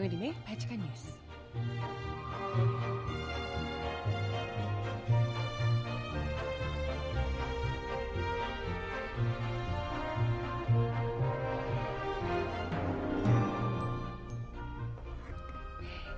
정혜림의 0.00 0.34
발칙한 0.46 0.78
뉴스. 0.78 1.12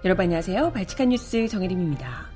여러분 0.05 0.25
안녕하세요. 0.25 0.73
발칙한 0.73 1.09
뉴스 1.09 1.49
정혜림입니다. 1.49 2.31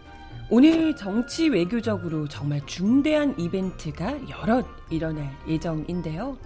오늘 0.51 0.97
정치 0.97 1.49
외교적으로 1.49 2.27
정말 2.27 2.61
중대한 2.67 3.39
이벤트가 3.39 4.19
여럿 4.29 4.67
일어날 4.91 5.31
예정인데요. 5.47 6.37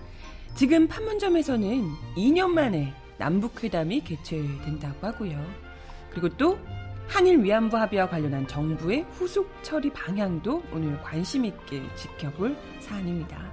지금 0.55 0.87
판문점에서는 0.89 1.89
2년 2.17 2.51
만에 2.51 3.00
남북회담이 3.21 4.01
개최된다고 4.01 5.07
하고요. 5.07 5.39
그리고 6.11 6.29
또 6.31 6.59
한일 7.07 7.43
위안부 7.43 7.77
합의와 7.77 8.09
관련한 8.09 8.47
정부의 8.47 9.03
후속 9.11 9.53
처리 9.63 9.93
방향도 9.93 10.63
오늘 10.73 11.01
관심 11.03 11.45
있게 11.45 11.83
지켜볼 11.97 12.57
사안입니다. 12.81 13.53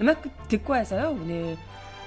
음악 0.00 0.22
듣고 0.48 0.74
와서요. 0.74 1.10
오늘 1.10 1.56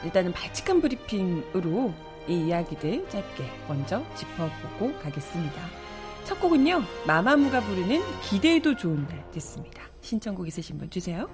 일단은 0.03 0.31
발칙한 0.31 0.81
브리핑으로 0.81 1.93
이 2.27 2.47
이야기들 2.47 3.09
짧게 3.09 3.43
먼저 3.67 4.03
짚어보고 4.15 4.97
가겠습니다. 4.99 5.61
첫 6.25 6.39
곡은요, 6.39 6.81
마마무가 7.05 7.59
부르는 7.59 8.01
기대해도 8.21 8.77
좋은 8.77 9.05
날 9.07 9.29
듣습니다. 9.31 9.83
신청곡 10.01 10.47
있으신 10.47 10.77
분 10.77 10.89
주세요. 10.89 11.27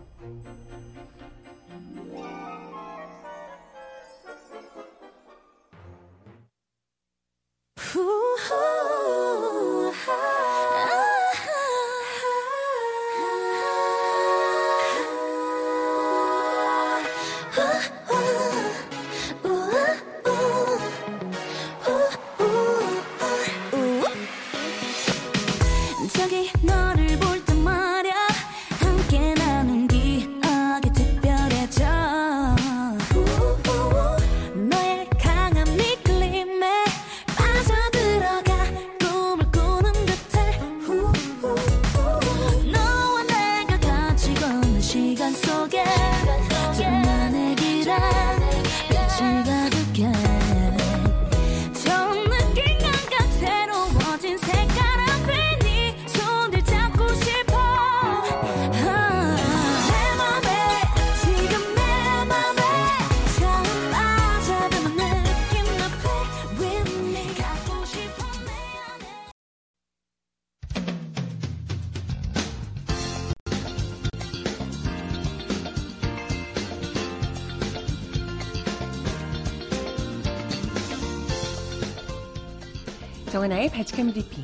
정하나의 83.29 83.69
발칙한 83.69 84.11
브리핑. 84.11 84.43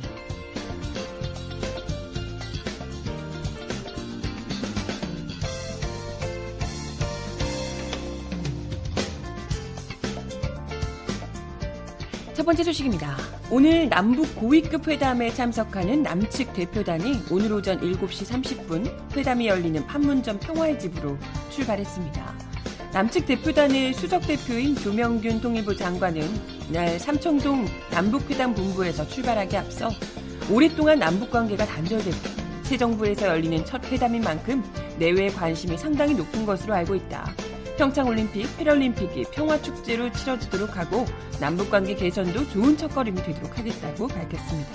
첫 12.32 12.44
번째 12.44 12.62
소식입니다. 12.62 13.16
오늘 13.50 13.88
남북 13.88 14.36
고위급 14.36 14.86
회담에 14.86 15.30
참석하는 15.30 16.02
남측 16.04 16.52
대표단이 16.52 17.22
오늘 17.30 17.52
오전 17.52 17.80
7시 17.80 18.26
30분 18.26 19.16
회담이 19.16 19.48
열리는 19.48 19.84
판문점 19.86 20.38
평화의 20.38 20.78
집으로 20.78 21.18
출발했습니다. 21.50 22.35
남측 22.96 23.26
대표단의 23.26 23.92
수석 23.92 24.26
대표인 24.26 24.74
조명균 24.74 25.42
통일부 25.42 25.76
장관은 25.76 26.22
이날 26.70 26.98
삼청동 26.98 27.66
남북회담 27.90 28.54
본부에서 28.54 29.06
출발하기 29.06 29.54
앞서 29.54 29.90
오랫동안 30.50 31.00
남북 31.00 31.30
관계가 31.30 31.66
단절됐고 31.66 32.30
새 32.62 32.78
정부에서 32.78 33.26
열리는 33.26 33.62
첫 33.66 33.84
회담인 33.92 34.22
만큼 34.22 34.64
내외 34.98 35.28
관심이 35.28 35.76
상당히 35.76 36.14
높은 36.14 36.46
것으로 36.46 36.72
알고 36.72 36.94
있다. 36.94 37.34
평창올림픽, 37.76 38.56
패럴림픽이 38.56 39.24
평화축제로 39.30 40.10
치러지도록 40.12 40.78
하고 40.78 41.04
남북관계 41.38 41.96
개선도 41.96 42.48
좋은 42.48 42.78
첫걸음이 42.78 43.22
되도록 43.24 43.58
하겠다고 43.58 44.08
밝혔습니다. 44.08 44.70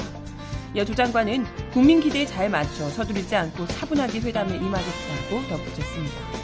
여 0.75 0.85
조 0.85 0.93
장관은 0.93 1.43
국민 1.73 1.99
기대에 1.99 2.27
잘 2.27 2.49
맞춰 2.51 2.87
서두르지 2.87 3.35
않고 3.35 3.65
차분하게 3.65 4.19
회담에 4.19 4.57
임하겠다고 4.57 5.41
덧붙였습니다. 5.49 6.40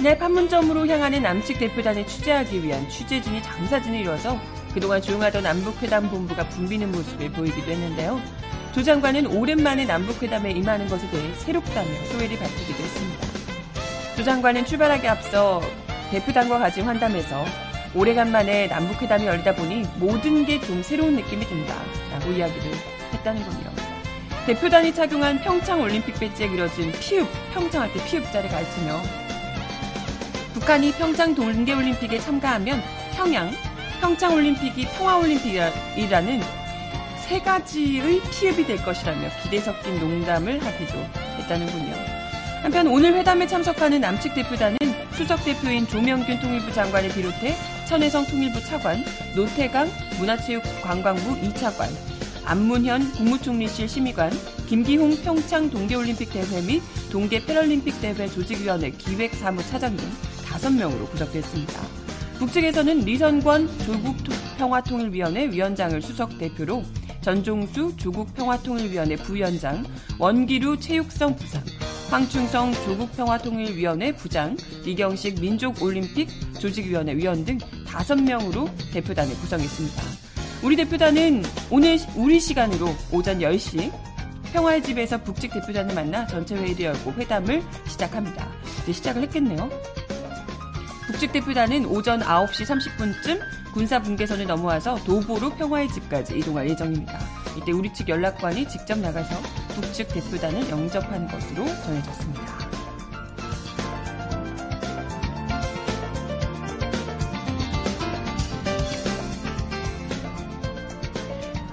이날 0.00 0.16
판문점으로 0.16 0.86
향하는 0.86 1.22
남측 1.22 1.58
대표단을 1.58 2.06
취재하기 2.06 2.62
위한 2.64 2.88
취재진이 2.88 3.42
장사진을 3.42 4.00
이뤄서 4.00 4.40
그동안 4.72 5.02
조용하던 5.02 5.42
남북회담 5.42 6.08
본부가 6.08 6.48
붐비는 6.48 6.90
모습을 6.90 7.30
보이기도 7.32 7.70
했는데요. 7.70 8.18
조 8.72 8.82
장관은 8.82 9.26
오랜만에 9.26 9.84
남북회담에 9.84 10.52
임하는 10.52 10.88
것에 10.88 11.06
대해 11.10 11.34
새롭다며 11.34 11.86
소회를 12.12 12.38
밝히기도 12.38 12.82
했습니다. 12.82 13.26
조 14.16 14.24
장관은 14.24 14.64
출발하기 14.64 15.06
앞서 15.06 15.60
대표단과 16.10 16.58
가진 16.58 16.84
환담에서 16.84 17.44
오래간만에 17.94 18.68
남북회담이 18.68 19.26
열리다 19.26 19.54
보니 19.54 19.84
모든 19.96 20.46
게 20.46 20.60
좀 20.62 20.82
새로운 20.82 21.16
느낌이 21.16 21.44
든다 21.44 21.74
라고 22.12 22.30
이야기를 22.30 22.72
했다는군요. 23.12 23.70
대표단이 24.46 24.94
착용한 24.94 25.40
평창올림픽 25.42 26.18
배지에 26.18 26.48
그려진 26.48 26.90
피읍, 26.92 27.28
평창할 27.52 27.92
때 27.92 28.02
피읍자를 28.06 28.48
가르치며 28.48 29.02
북한이 30.54 30.92
평창 30.92 31.34
동계올림픽에 31.34 32.18
참가하면 32.18 32.82
평양, 33.14 33.50
평창올림픽이 34.00 34.86
평화올림픽이라는 34.96 36.40
세 37.18 37.38
가지의 37.38 38.20
피읍이 38.22 38.66
될 38.66 38.82
것이라며 38.82 39.28
기대 39.42 39.60
섞인 39.60 39.98
농담을 40.00 40.64
하기도 40.64 40.98
했다는군요. 41.38 41.94
한편 42.62 42.88
오늘 42.88 43.14
회담에 43.14 43.46
참석하는 43.46 44.00
남측 44.00 44.34
대표단은 44.34 44.78
수석 45.12 45.44
대표인 45.44 45.86
조명균 45.86 46.40
통일부 46.40 46.72
장관을 46.72 47.10
비롯해 47.10 47.54
천혜성 47.86 48.26
통일부 48.26 48.62
차관, 48.64 49.04
노태강 49.36 49.88
문화체육관광부 50.18 51.40
2차관, 51.42 51.88
안문현 52.44 53.12
국무총리실 53.12 53.88
심의관, 53.88 54.32
김기홍 54.66 55.22
평창 55.22 55.70
동계올림픽 55.70 56.32
대회 56.32 56.60
및 56.62 56.82
동계 57.12 57.44
패럴림픽 57.44 58.00
대회 58.00 58.28
조직위원회 58.28 58.90
기획사무차장 58.90 59.96
등 59.96 60.04
5명으로 60.60 61.10
구성됐습니다. 61.10 61.80
북측에서는 62.38 63.00
리선권 63.00 63.78
조국 63.80 64.16
평화통일위원회 64.58 65.50
위원장을 65.50 66.00
수석 66.02 66.38
대표로 66.38 66.82
전종수 67.22 67.96
조국 67.96 68.34
평화통일위원회 68.34 69.16
부위원장, 69.16 69.84
원기루 70.18 70.78
체육성 70.78 71.36
부상, 71.36 71.62
황충성 72.10 72.72
조국 72.84 73.14
평화통일위원회 73.14 74.12
부장, 74.16 74.56
리경식 74.84 75.40
민족올림픽 75.40 76.28
조직위원회 76.58 77.14
위원 77.16 77.44
등 77.44 77.58
5명으로 77.86 78.70
대표단을 78.92 79.34
구성했습니다. 79.34 80.02
우리 80.62 80.76
대표단은 80.76 81.42
오늘 81.70 81.98
우리 82.16 82.40
시간으로 82.40 82.88
오전 83.12 83.38
10시 83.38 83.92
평화의 84.52 84.82
집에서 84.82 85.22
북측 85.22 85.52
대표단을 85.52 85.94
만나 85.94 86.26
전체 86.26 86.56
회의를 86.56 86.86
열고 86.86 87.12
회담을 87.12 87.62
시작합니다. 87.86 88.48
이제 88.82 88.92
시작을 88.92 89.22
했겠네요. 89.22 89.70
북측 91.10 91.32
대표단은 91.32 91.86
오전 91.86 92.20
9시 92.20 92.64
30분쯤 92.64 93.40
군사분계선을 93.74 94.46
넘어와서 94.46 94.94
도보로 95.02 95.50
평화의 95.56 95.88
집까지 95.88 96.38
이동할 96.38 96.70
예정입니다. 96.70 97.18
이때 97.58 97.72
우리 97.72 97.92
측 97.92 98.08
연락관이 98.08 98.68
직접 98.68 98.96
나가서 98.96 99.34
북측 99.74 100.06
대표단을 100.06 100.70
영접한 100.70 101.26
것으로 101.26 101.66
전해졌습니다. 101.66 102.58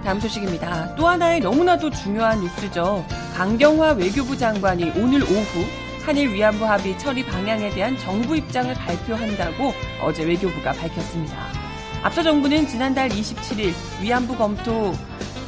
다음 0.03 0.19
소식입니다. 0.19 0.95
또 0.95 1.07
하나의 1.07 1.41
너무나도 1.41 1.91
중요한 1.91 2.41
뉴스죠. 2.41 3.05
강경화 3.35 3.91
외교부 3.91 4.35
장관이 4.35 4.93
오늘 4.95 5.21
오후 5.21 5.86
한일 6.07 6.33
위안부 6.33 6.65
합의 6.65 6.98
처리 6.98 7.21
방향에 7.25 7.69
대한 7.71 7.98
정부 7.98 8.33
입장을 8.38 8.74
발표한다고 8.74 9.74
어제 10.01 10.24
외교부가 10.24 10.71
밝혔습니다. 10.71 11.36
앞서 12.01 12.24
정부는 12.24 12.65
지난달 12.65 13.09
27일 13.09 13.74
위안부 14.01 14.38
검토 14.38 14.94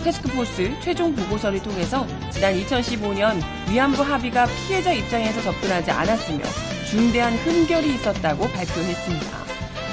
테스크포스 0.04 0.82
최종 0.82 1.16
보고서를 1.16 1.64
통해서 1.64 2.06
지난 2.30 2.56
2015년 2.56 3.40
위안부 3.72 4.02
합의가 4.02 4.48
피해자 4.68 4.92
입장에서 4.92 5.42
접근하지 5.44 5.92
않았으며 5.92 6.44
중대한 6.90 7.36
흠결이 7.36 7.96
있었다고 7.96 8.50
발표했습니다. 8.50 9.38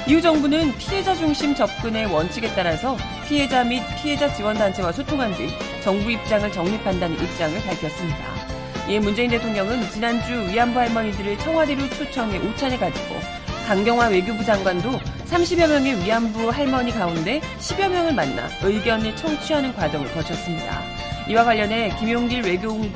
이후 0.09 0.21
정부는 0.21 0.77
피해자 0.77 1.15
중심 1.15 1.55
접근의 1.55 2.07
원칙에 2.07 2.53
따라서 2.53 2.97
피해자 3.25 3.63
및 3.63 3.81
피해자 4.03 4.33
지원단체와 4.33 4.91
소통한 4.91 5.33
뒤 5.37 5.47
정부 5.81 6.11
입장을 6.11 6.51
정립한다는 6.51 7.15
입장을 7.23 7.57
밝혔습니다. 7.61 8.36
이에 8.89 8.99
문재인 8.99 9.29
대통령은 9.29 9.89
지난주 9.91 10.33
위안부 10.49 10.79
할머니들을 10.79 11.37
청와대로 11.39 11.89
초청해 11.89 12.37
오찬을 12.39 12.79
가지고 12.79 13.15
강경화 13.67 14.07
외교부 14.07 14.45
장관도 14.45 14.97
30여 15.25 15.67
명의 15.67 16.01
위안부 16.05 16.49
할머니 16.49 16.91
가운데 16.93 17.41
10여 17.59 17.89
명을 17.89 18.13
만나 18.13 18.47
의견을 18.63 19.13
청취하는 19.17 19.73
과정을 19.73 20.09
거쳤습니다. 20.13 20.81
이와 21.27 21.43
관련해 21.43 21.97
김용길 21.99 22.43
외교부 22.43 22.87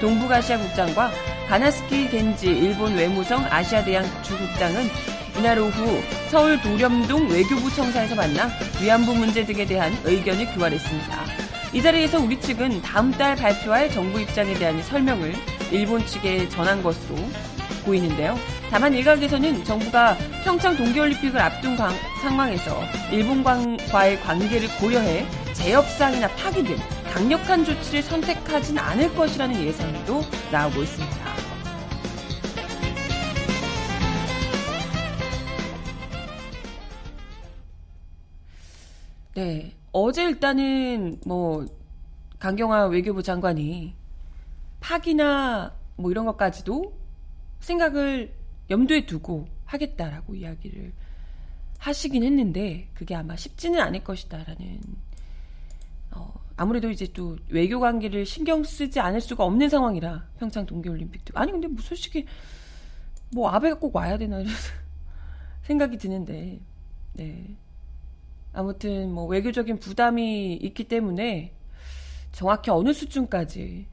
동북아시아 0.00 0.56
국장과 0.56 1.10
가나스키 1.50 2.08
겐지 2.08 2.46
일본 2.46 2.94
외무성 2.94 3.44
아시아대양 3.44 4.04
주국장은 4.22 4.88
이날 5.38 5.58
오후 5.58 6.02
서울 6.30 6.58
도렴동 6.62 7.28
외교부 7.28 7.70
청사에서 7.74 8.14
만나 8.14 8.48
위안부 8.80 9.14
문제 9.14 9.44
등에 9.44 9.66
대한 9.66 9.92
의견을 10.04 10.46
교환했습니다. 10.54 11.39
이 11.72 11.80
자리에서 11.80 12.18
우리 12.18 12.40
측은 12.40 12.82
다음 12.82 13.12
달 13.12 13.36
발표할 13.36 13.90
정부 13.90 14.20
입장에 14.20 14.54
대한 14.54 14.82
설명을 14.82 15.34
일본 15.70 16.04
측에 16.04 16.48
전한 16.48 16.82
것으로 16.82 17.16
보이는데요. 17.84 18.36
다만 18.70 18.92
일각에서는 18.92 19.64
정부가 19.64 20.16
평창 20.44 20.76
동계올림픽을 20.76 21.40
앞둔 21.40 21.76
상황에서 22.22 22.82
일본과의 23.12 24.20
관계를 24.20 24.68
고려해 24.80 25.26
재협상이나 25.54 26.28
파기 26.34 26.64
등 26.64 26.76
강력한 27.12 27.64
조치를 27.64 28.02
선택하진 28.02 28.76
않을 28.76 29.14
것이라는 29.14 29.62
예상도 29.64 30.22
나오고 30.50 30.82
있습니다. 30.82 31.30
네. 39.34 39.79
어제 39.92 40.24
일단은 40.24 41.20
뭐 41.26 41.66
강경화 42.38 42.86
외교부 42.86 43.22
장관이 43.22 43.94
파기나 44.80 45.74
뭐 45.96 46.10
이런 46.10 46.24
것까지도 46.24 46.96
생각을 47.60 48.32
염두에 48.70 49.04
두고 49.04 49.46
하겠다라고 49.66 50.34
이야기를 50.34 50.92
하시긴 51.78 52.22
했는데 52.22 52.88
그게 52.94 53.14
아마 53.14 53.36
쉽지는 53.36 53.80
않을 53.80 54.04
것이다라는 54.04 54.80
어, 56.12 56.32
아무래도 56.56 56.90
이제 56.90 57.06
또 57.12 57.36
외교 57.48 57.80
관계를 57.80 58.24
신경 58.26 58.62
쓰지 58.62 59.00
않을 59.00 59.20
수가 59.20 59.44
없는 59.44 59.68
상황이라 59.68 60.28
평창 60.38 60.66
동계올림픽도. 60.66 61.38
아니 61.38 61.52
근데 61.52 61.68
뭐 61.68 61.82
솔직히 61.82 62.26
뭐 63.32 63.50
아베가 63.50 63.78
꼭 63.78 63.94
와야 63.94 64.18
되나 64.18 64.40
이런 64.40 64.52
생각이 65.62 65.98
드는데. 65.98 66.60
네 67.14 67.56
아무튼 68.52 69.12
뭐 69.12 69.26
외교적인 69.26 69.78
부담이 69.78 70.54
있기 70.54 70.84
때문에 70.84 71.52
정확히 72.32 72.70
어느 72.70 72.92
수준까지 72.92 73.86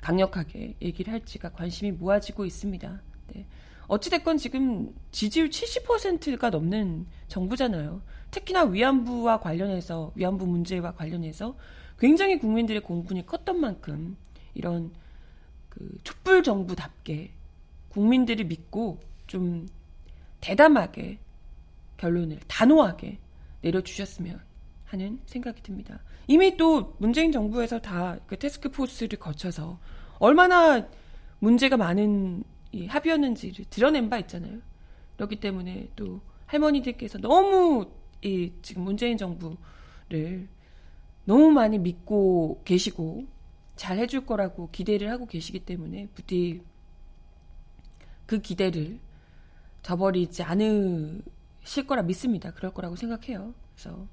강력하게 0.00 0.74
얘기를 0.80 1.12
할지가 1.12 1.50
관심이 1.50 1.92
모아지고 1.92 2.44
있습니다. 2.44 3.00
네. 3.34 3.46
어찌됐건 3.86 4.38
지금 4.38 4.94
지지율 5.10 5.50
70%가 5.50 6.50
넘는 6.50 7.06
정부잖아요. 7.28 8.02
특히나 8.30 8.64
위안부와 8.64 9.40
관련해서, 9.40 10.12
위안부 10.14 10.46
문제와 10.46 10.92
관련해서 10.92 11.56
굉장히 11.98 12.38
국민들의 12.38 12.82
공분이 12.82 13.26
컸던 13.26 13.60
만큼 13.60 14.16
이런 14.54 14.92
그 15.68 15.98
촛불 16.04 16.42
정부답게 16.42 17.30
국민들이 17.88 18.44
믿고 18.44 19.00
좀 19.26 19.68
대담하게 20.40 21.18
결론을 21.96 22.38
단호하게 22.46 23.18
내려주셨으면 23.62 24.40
하는 24.84 25.20
생각이 25.26 25.62
듭니다. 25.62 26.00
이미 26.26 26.56
또 26.56 26.94
문재인 26.98 27.32
정부에서 27.32 27.80
다 27.80 28.18
그 28.26 28.38
테스크포스를 28.38 29.18
거쳐서 29.18 29.78
얼마나 30.18 30.86
문제가 31.38 31.76
많은 31.76 32.44
이 32.72 32.86
합의였는지를 32.86 33.64
드러낸 33.70 34.08
바 34.08 34.18
있잖아요. 34.18 34.58
그렇기 35.16 35.36
때문에 35.36 35.88
또 35.96 36.20
할머니들께서 36.46 37.18
너무 37.18 37.90
이 38.22 38.52
지금 38.62 38.82
문재인 38.84 39.16
정부를 39.16 40.48
너무 41.24 41.50
많이 41.50 41.78
믿고 41.78 42.62
계시고 42.64 43.26
잘 43.76 43.98
해줄 43.98 44.26
거라고 44.26 44.68
기대를 44.70 45.10
하고 45.10 45.26
계시기 45.26 45.60
때문에 45.60 46.08
부디 46.14 46.62
그 48.26 48.40
기대를 48.40 48.98
저버리지 49.82 50.42
않으 50.42 51.22
실 51.70 51.86
거라 51.86 52.02
믿습니다. 52.02 52.50
그럴 52.50 52.74
거라고 52.74 52.96
생각해요. 52.96 53.54
그래서 53.76 54.08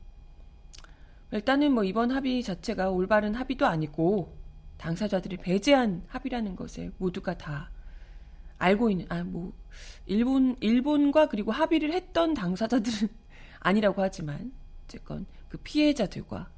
일단은 1.31 1.71
뭐 1.71 1.83
이번 1.83 2.11
합의 2.11 2.43
자체가 2.43 2.91
올바른 2.91 3.33
합의도 3.33 3.65
아니고 3.65 4.37
당사자들이 4.77 5.37
배제한 5.37 6.03
합의라는 6.05 6.55
것을 6.55 6.93
모두가 6.99 7.35
다 7.35 7.71
알고 8.59 8.91
있는 8.91 9.07
아 9.09 9.23
뭐 9.23 9.53
일본 10.05 10.55
일본과 10.59 11.29
그리고 11.29 11.51
합의를 11.51 11.93
했던 11.93 12.35
당사자들은 12.35 13.09
아니라고 13.61 14.03
하지만 14.03 14.53
어쨌건 14.85 15.25
그 15.49 15.57
피해자들과 15.57 16.51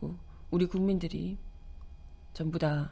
또 0.00 0.18
우리 0.50 0.66
국민들이 0.66 1.38
전부 2.32 2.58
다 2.58 2.90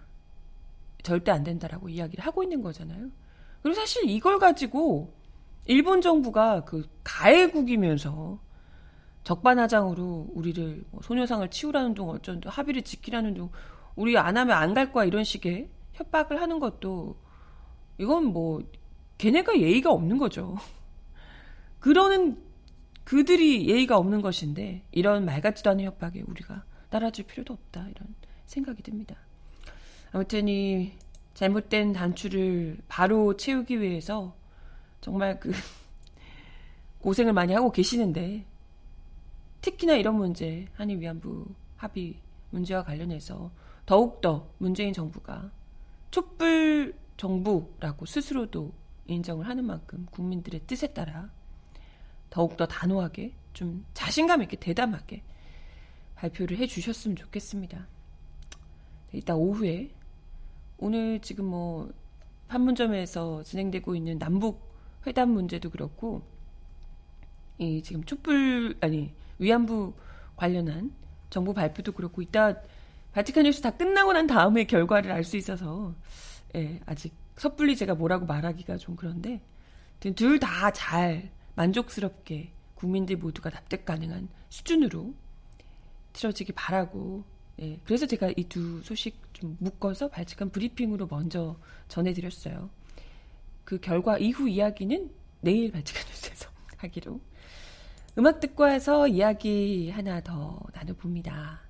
절대 1.03 1.33
안 1.33 1.43
된다라고 1.43 1.89
이야기를 1.89 2.25
하고 2.25 2.45
있는 2.45 2.63
거잖아요. 2.63 3.11
그리고 3.63 3.75
사실 3.75 4.09
이걸 4.09 4.39
가지고 4.39 5.18
일본 5.69 6.01
정부가 6.01 6.65
그 6.65 6.89
가해국이면서 7.05 8.41
적반하장으로 9.23 10.29
우리를 10.33 10.85
뭐 10.91 11.03
소녀상을 11.03 11.49
치우라는 11.51 11.93
둥 11.95 12.09
어쩐 12.09 12.41
둥 12.41 12.51
합의를 12.51 12.83
지키라는 12.83 13.35
둥 13.35 13.51
우리 13.95 14.17
안 14.17 14.39
하면 14.39 14.57
안 14.57 14.73
갈 14.73 14.93
거야 14.93 15.05
이런 15.05 15.25
식의 15.25 15.69
협박을 15.93 16.41
하는 16.41 16.59
것도 16.59 17.17
이건 17.99 18.25
뭐 18.25 18.63
걔네가 19.19 19.61
예의가 19.61 19.91
없는 19.93 20.17
거죠. 20.17 20.57
그러는 21.81 22.43
그들이 23.05 23.69
예의가 23.69 23.99
없는 23.99 24.23
것인데 24.23 24.85
이런 24.91 25.27
말 25.27 25.43
같지도 25.43 25.69
않은 25.71 25.85
협박에 25.85 26.23
우리가 26.27 26.65
따라줄 26.89 27.27
필요도 27.27 27.53
없다 27.53 27.81
이런 27.83 28.15
생각이 28.47 28.83
듭니다. 28.83 29.17
아무튼 30.13 30.49
이 30.49 30.93
잘못된 31.35 31.93
단추를 31.93 32.79
바로 32.89 33.37
채우기 33.37 33.83
위해서 33.83 34.38
정말 35.01 35.39
그 35.39 35.53
고생을 37.01 37.33
많이 37.33 37.53
하고 37.53 37.71
계시는데 37.71 38.45
특히나 39.61 39.95
이런 39.95 40.17
문제 40.17 40.67
한일 40.75 41.01
위안부 41.01 41.47
합의 41.77 42.21
문제와 42.51 42.85
관련해서 42.85 43.51
더욱더 43.87 44.51
문재인 44.59 44.93
정부가 44.93 45.51
촛불 46.11 46.95
정부라고 47.17 48.07
스스로도 48.07 48.73
인정을 49.07 49.47
하는 49.47 49.65
만큼 49.65 50.07
국민들의 50.11 50.61
뜻에 50.67 50.89
따라 50.89 51.31
더욱더 52.31 52.67
단호하게 52.67 53.33
좀 53.53 53.85
자신감 53.95 54.43
있게 54.43 54.57
대담하게 54.59 55.23
발표를 56.15 56.59
해 56.59 56.67
주셨으면 56.67 57.17
좋겠습니다. 57.17 57.87
네, 59.11 59.19
이따 59.19 59.35
오후에 59.35 59.91
오늘 60.79 61.21
지금 61.21 61.47
뭐 61.47 61.91
판문점에서 62.49 63.43
진행되고 63.43 63.95
있는 63.95 64.19
남북 64.19 64.68
회담 65.07 65.31
문제도 65.31 65.71
그렇고 65.71 66.23
이 67.59 67.83
지금 67.83 68.05
촛불 68.05 68.77
아니 68.81 69.13
위안부 69.39 69.95
관련한 70.37 70.93
정부 71.31 71.55
발표도 71.55 71.93
그렇고 71.93 72.23
이따 72.23 72.55
바티칸 73.13 73.45
뉴스 73.45 73.61
다 73.63 73.71
끝나고 73.71 74.13
난 74.13 74.27
다음에 74.27 74.65
결과를 74.65 75.11
알 75.13 75.25
수 75.25 75.37
있어서 75.37 75.95
예, 76.55 76.81
아직 76.87 77.13
섣불리 77.37 77.77
제가 77.77 77.95
뭐라고 77.95 78.27
말하기가 78.27 78.77
좀 78.79 78.97
그런데 78.97 79.41
둘 80.01 80.39
다 80.39 80.71
잘 80.73 81.31
만족스럽게 81.57 82.53
국민들 82.75 83.17
모두가 83.17 83.51
납득 83.51 83.85
가능한 83.85 84.29
수준으로 84.49 85.15
치러지기 86.13 86.53
바라고 86.53 87.25
예, 87.61 87.79
그래서 87.85 88.07
제가 88.07 88.31
이 88.37 88.45
두 88.45 88.81
소식 88.83 89.21
좀 89.35 89.57
묶어서 89.61 90.09
발칙한 90.09 90.51
브리핑으로 90.51 91.09
먼저 91.09 91.57
전해드렸어요. 91.89 92.71
그 93.69 93.79
결과 93.79 94.17
이후 94.17 94.49
이야기는 94.49 95.11
내일 95.43 95.71
발칙한 95.71 96.07
뉴스에서 96.09 96.49
하기로. 96.79 97.21
음악 98.17 98.41
듣고 98.41 98.63
와서 98.63 99.07
이야기 99.07 99.91
하나 99.91 100.23
더 100.23 100.59
나눠봅니다. 100.73 101.61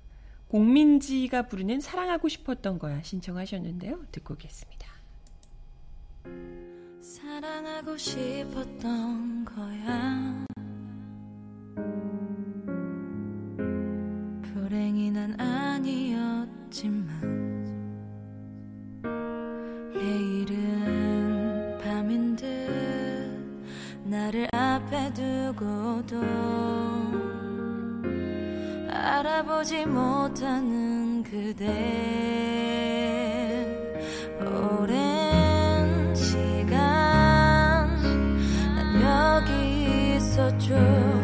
공민지가 0.47 1.47
부르는 1.47 1.81
사랑하고 1.81 2.29
싶었던 2.29 2.79
거야 2.79 3.03
신청하셨는데요. 3.03 4.05
듣고 4.13 4.35
오겠습니다. 4.35 4.87
사랑하고 7.01 7.97
싶었던 7.97 9.43
거야. 9.43 10.45
불행이 14.53 15.11
난 15.11 15.37
아니었지만 15.37 17.19
앞에 24.79 25.13
두고도 25.13 26.21
알아보지 28.89 29.85
못하는 29.85 31.21
그대. 31.23 31.65
오랜 34.41 36.15
시간 36.15 36.69
난 38.75 39.43
여기 39.43 40.15
있었죠 40.15 41.18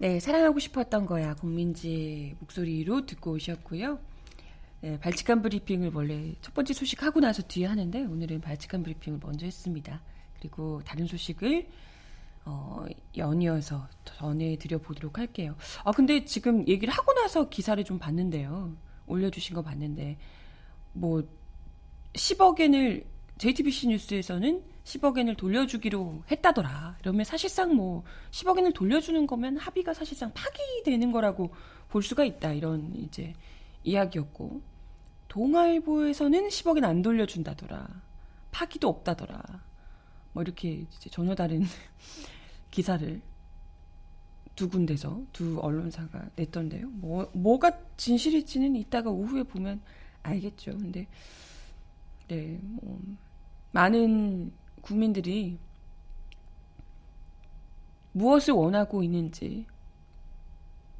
네, 0.00 0.18
사랑하고 0.18 0.58
싶었던 0.60 1.04
거야. 1.04 1.34
공민지 1.34 2.34
목소리로 2.40 3.04
듣고 3.04 3.32
오셨고요. 3.32 3.98
네, 4.80 4.98
발칙한 4.98 5.42
브리핑을 5.42 5.90
원래 5.92 6.34
첫 6.40 6.54
번째 6.54 6.72
소식 6.72 7.02
하고 7.02 7.20
나서 7.20 7.42
뒤에 7.42 7.66
하는데 7.66 8.06
오늘은 8.06 8.40
발칙한 8.40 8.82
브리핑을 8.82 9.20
먼저 9.22 9.44
했습니다. 9.44 10.00
그리고 10.38 10.80
다른 10.86 11.06
소식을 11.06 11.68
어, 12.46 12.86
연이어서 13.14 13.86
전해드려 14.06 14.78
보도록 14.78 15.18
할게요. 15.18 15.54
아, 15.84 15.92
근데 15.92 16.24
지금 16.24 16.66
얘기를 16.66 16.94
하고 16.94 17.12
나서 17.12 17.50
기사를 17.50 17.84
좀 17.84 17.98
봤는데요. 17.98 18.74
올려주신 19.06 19.54
거 19.54 19.60
봤는데, 19.60 20.16
뭐, 20.94 21.22
10억 22.14 22.58
엔을, 22.58 23.04
JTBC 23.40 23.88
뉴스에서는 23.88 24.62
10억 24.84 25.16
엔을 25.16 25.34
돌려주기로 25.34 26.24
했다더라. 26.30 26.98
이러면 27.00 27.24
사실상 27.24 27.74
뭐 27.74 28.04
10억 28.32 28.58
엔을 28.58 28.74
돌려주는 28.74 29.26
거면 29.26 29.56
합의가 29.56 29.94
사실상 29.94 30.30
파기되는 30.34 31.10
거라고 31.10 31.50
볼 31.88 32.02
수가 32.02 32.24
있다. 32.24 32.52
이런 32.52 32.94
이제 32.94 33.32
이야기였고 33.82 34.60
동아일보에서는 35.28 36.48
10억 36.48 36.76
엔 36.76 36.84
안 36.84 37.00
돌려준다더라. 37.00 37.88
파기도 38.50 38.88
없다더라. 38.88 39.42
뭐 40.34 40.42
이렇게 40.42 40.84
전혀 41.10 41.34
다른 41.34 41.64
기사를 42.70 43.22
두 44.54 44.68
군데서 44.68 45.22
두 45.32 45.58
언론사가 45.60 46.28
냈던데요. 46.36 46.90
뭐 46.90 47.30
뭐가 47.32 47.72
진실일지는 47.96 48.76
이따가 48.76 49.08
오후에 49.08 49.44
보면 49.44 49.80
알겠죠. 50.24 50.72
근데 50.76 51.06
네, 52.28 52.58
뭐 52.62 53.00
많은 53.72 54.52
국민들이 54.82 55.58
무엇을 58.12 58.54
원하고 58.54 59.02
있는지 59.02 59.66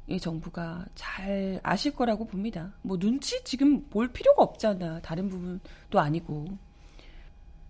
이 0.07 0.19
정부가 0.19 0.85
잘 0.95 1.59
아실 1.63 1.93
거라고 1.95 2.25
봅니다. 2.25 2.73
뭐 2.81 2.97
눈치 2.97 3.43
지금 3.43 3.87
볼 3.89 4.09
필요가 4.09 4.43
없잖아. 4.43 4.99
다른 5.01 5.29
부분도 5.29 5.99
아니고. 5.99 6.45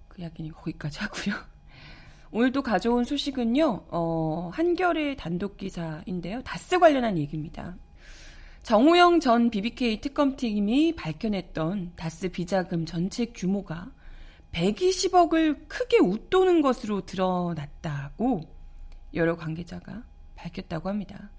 그 0.07 0.21
이야기는 0.21 0.51
거기까지 0.51 0.99
하고요. 0.99 1.35
오늘 2.31 2.51
또 2.51 2.61
가져온 2.61 3.03
소식은요. 3.03 3.85
어, 3.89 4.49
한결의 4.53 5.17
단독 5.17 5.57
기사인데요. 5.57 6.41
다스 6.43 6.79
관련한 6.79 7.17
얘기입니다. 7.17 7.75
정호영 8.63 9.19
전 9.19 9.49
BBK 9.49 10.01
특검팀이 10.01 10.95
밝혀냈던 10.95 11.93
다스 11.95 12.29
비자금 12.29 12.85
전체 12.85 13.25
규모가 13.25 13.91
120억을 14.51 15.67
크게 15.67 15.99
웃도는 15.99 16.61
것으로 16.61 17.05
드러났다고 17.05 18.41
여러 19.13 19.35
관계자가 19.35 20.03
밝혔다고 20.35 20.89
합니다. 20.89 21.29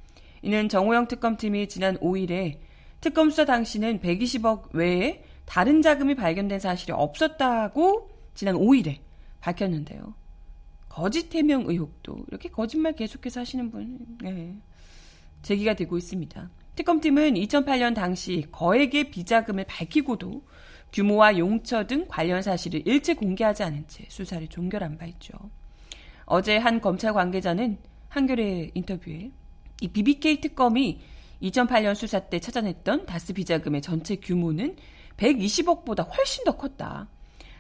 이는 0.42 0.69
정호영 0.69 1.09
특검팀이 1.09 1.69
지난 1.69 1.97
5일에 1.99 2.59
특검 3.00 3.31
수사 3.31 3.45
당시는 3.45 4.00
120억 4.00 4.75
외에 4.75 5.25
다른 5.45 5.83
자금이 5.83 6.14
발견된 6.14 6.61
사실이 6.61 6.92
없었다고 6.92 8.11
지난 8.35 8.54
5일에 8.57 8.99
밝혔는데요. 9.40 10.14
거짓 10.88 11.35
해명 11.35 11.64
의혹도 11.66 12.25
이렇게 12.28 12.49
거짓말 12.49 12.95
계속해서 12.95 13.40
하시는 13.40 13.71
분 13.71 13.99
네, 14.21 14.54
제기가 15.42 15.75
되고 15.75 15.97
있습니다. 15.97 16.50
특검팀은 16.76 17.35
2008년 17.35 17.95
당시 17.95 18.47
거액의 18.52 19.11
비자금을 19.11 19.64
밝히고도 19.64 20.42
규모와 20.93 21.39
용처 21.39 21.87
등 21.87 22.07
관련 22.09 22.43
사실을 22.43 22.83
일찍 22.87 23.19
공개하지 23.19 23.63
않은 23.63 23.85
채 23.89 24.05
수사를 24.09 24.47
종결한 24.49 24.99
바 24.99 25.07
있죠. 25.07 25.33
어제 26.27 26.57
한 26.57 26.81
검찰 26.81 27.13
관계자는 27.13 27.79
한겨레 28.09 28.73
인터뷰에 28.75 29.31
이 29.81 29.89
BBK 29.89 30.41
특검이 30.41 31.01
2008년 31.43 31.95
수사 31.95 32.21
때 32.21 32.39
찾아냈던 32.39 33.07
다스 33.07 33.33
비자금의 33.33 33.83
전체 33.83 34.17
규모는 34.17 34.77
120억보다 35.17 36.09
훨씬 36.17 36.45
더 36.45 36.57
컸다. 36.57 37.09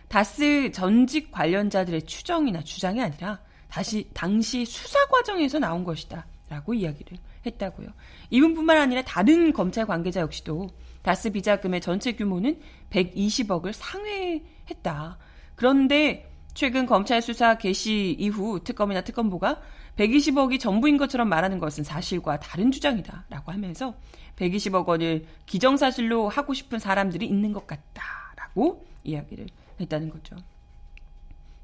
다스 0.08 0.70
전직 0.72 1.32
관련자들의 1.32 2.02
추정이나 2.02 2.62
주장이 2.62 3.00
아니라 3.00 3.40
다시 3.68 4.08
당시 4.12 4.64
수사 4.66 5.04
과정에서 5.06 5.58
나온 5.58 5.84
것이다. 5.84 6.26
라고 6.48 6.74
이야기를 6.74 7.16
했다고요. 7.46 7.88
이분뿐만 8.28 8.76
아니라 8.76 9.02
다른 9.02 9.54
검찰 9.54 9.86
관계자 9.86 10.20
역시도 10.20 10.68
다스 11.02 11.30
비자금의 11.30 11.80
전체 11.80 12.12
규모는 12.12 12.60
120억을 12.90 13.72
상회했다. 13.72 15.18
그런데 15.54 16.30
최근 16.54 16.86
검찰 16.86 17.22
수사 17.22 17.56
개시 17.56 18.16
이후 18.18 18.60
특검이나 18.62 19.02
특검부가 19.02 19.60
120억이 19.96 20.58
전부인 20.58 20.96
것처럼 20.96 21.28
말하는 21.28 21.58
것은 21.58 21.84
사실과 21.84 22.38
다른 22.40 22.70
주장이다. 22.70 23.26
라고 23.28 23.52
하면서 23.52 23.94
120억 24.36 24.86
원을 24.86 25.26
기정사실로 25.46 26.28
하고 26.28 26.54
싶은 26.54 26.78
사람들이 26.78 27.26
있는 27.26 27.52
것 27.52 27.66
같다. 27.66 28.02
라고 28.36 28.86
이야기를 29.04 29.46
했다는 29.80 30.10
거죠. 30.10 30.36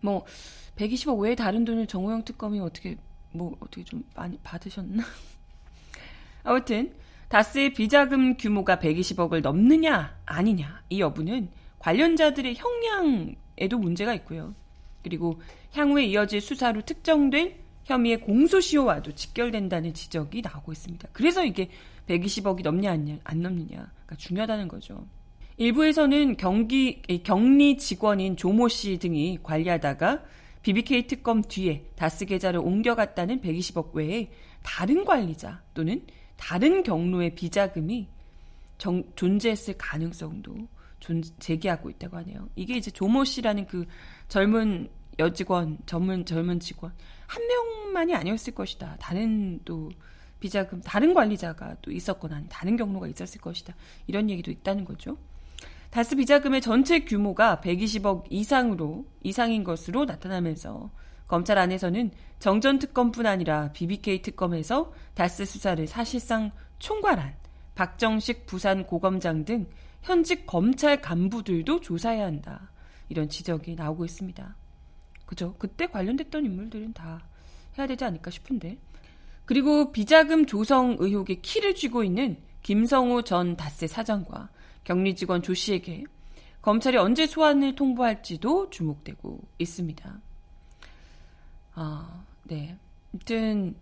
뭐, 0.00 0.24
120억 0.76 1.18
외에 1.18 1.34
다른 1.34 1.64
돈을 1.64 1.86
정호영 1.86 2.24
특검이 2.24 2.60
어떻게, 2.60 2.96
뭐, 3.32 3.56
어떻게 3.60 3.84
좀 3.84 4.04
많이 4.14 4.38
받으셨나? 4.38 5.02
아무튼, 6.44 6.94
다스의 7.28 7.74
비자금 7.74 8.36
규모가 8.36 8.76
120억을 8.76 9.42
넘느냐 9.42 10.18
아니냐 10.24 10.82
이 10.88 11.00
여부는 11.00 11.50
관련자들의 11.78 12.54
형량에도 12.56 13.78
문제가 13.78 14.14
있고요. 14.14 14.54
그리고 15.02 15.40
향후에 15.72 16.04
이어질 16.06 16.40
수사로 16.40 16.82
특정된 16.82 17.54
혐의의 17.84 18.20
공소시효와도 18.20 19.14
직결된다는 19.14 19.94
지적이 19.94 20.42
나오고 20.42 20.72
있습니다. 20.72 21.08
그래서 21.12 21.44
이게 21.44 21.70
120억이 22.06 22.62
넘냐 22.62 22.92
안 23.24 23.42
넘느냐 23.42 23.90
가 24.06 24.16
중요하다는 24.16 24.68
거죠. 24.68 25.06
일부에서는 25.58 26.36
경기 26.36 27.02
경리 27.24 27.78
직원인 27.78 28.36
조모 28.36 28.68
씨 28.68 28.98
등이 28.98 29.40
관리하다가 29.42 30.22
BBK 30.62 31.06
특검 31.06 31.42
뒤에 31.42 31.84
다스 31.96 32.26
계좌를 32.26 32.60
옮겨갔다는 32.60 33.40
120억 33.40 33.92
외에 33.94 34.30
다른 34.62 35.04
관리자 35.04 35.62
또는 35.74 36.02
다른 36.38 36.82
경로의 36.82 37.34
비자금이 37.34 38.08
정, 38.78 39.02
존재했을 39.16 39.74
가능성도 39.76 40.56
존, 41.00 41.22
제기하고 41.38 41.90
있다고 41.90 42.16
하네요. 42.18 42.48
이게 42.56 42.76
이제 42.76 42.90
조모 42.90 43.24
씨라는 43.24 43.66
그 43.66 43.84
젊은 44.28 44.88
여직원, 45.18 45.78
전문 45.84 46.24
젊은 46.24 46.60
직원 46.60 46.92
한 47.26 47.42
명만이 47.46 48.14
아니었을 48.14 48.54
것이다. 48.54 48.96
다른 49.00 49.60
또 49.64 49.90
비자금 50.40 50.80
다른 50.80 51.12
관리자가 51.12 51.76
또 51.82 51.90
있었거나 51.90 52.44
다른 52.48 52.76
경로가 52.76 53.08
있었을 53.08 53.40
것이다. 53.40 53.74
이런 54.06 54.30
얘기도 54.30 54.50
있다는 54.50 54.84
거죠. 54.84 55.18
다스 55.90 56.14
비자금의 56.16 56.60
전체 56.60 57.00
규모가 57.00 57.60
120억 57.62 58.26
이상으로 58.30 59.06
이상인 59.22 59.64
것으로 59.64 60.04
나타나면서 60.04 60.90
검찰 61.28 61.58
안에서는 61.58 62.10
정전 62.38 62.78
특검뿐 62.78 63.26
아니라 63.26 63.70
BBK 63.72 64.22
특검에서 64.22 64.92
다스 65.14 65.44
수사를 65.44 65.86
사실상 65.86 66.50
총괄한 66.78 67.34
박정식 67.74 68.46
부산 68.46 68.84
고검장 68.84 69.44
등 69.44 69.66
현직 70.02 70.46
검찰 70.46 71.00
간부들도 71.00 71.80
조사해야 71.80 72.24
한다. 72.24 72.72
이런 73.08 73.28
지적이 73.28 73.74
나오고 73.74 74.04
있습니다. 74.04 74.56
그죠? 75.26 75.54
그때 75.58 75.86
관련됐던 75.86 76.44
인물들은 76.44 76.94
다 76.94 77.20
해야 77.76 77.86
되지 77.86 78.04
않을까 78.04 78.30
싶은데. 78.30 78.78
그리고 79.44 79.92
비자금 79.92 80.46
조성 80.46 80.96
의혹의 80.98 81.42
키를 81.42 81.74
쥐고 81.74 82.04
있는 82.04 82.38
김성우 82.62 83.22
전 83.22 83.56
다스 83.56 83.86
사장과 83.86 84.48
격리 84.84 85.14
직원 85.14 85.42
조 85.42 85.54
씨에게 85.54 86.04
검찰이 86.62 86.96
언제 86.96 87.26
소환을 87.26 87.74
통보할지도 87.74 88.70
주목되고 88.70 89.40
있습니다. 89.58 90.20
아, 91.80 92.24
네. 92.42 92.76
아무튼 93.14 93.76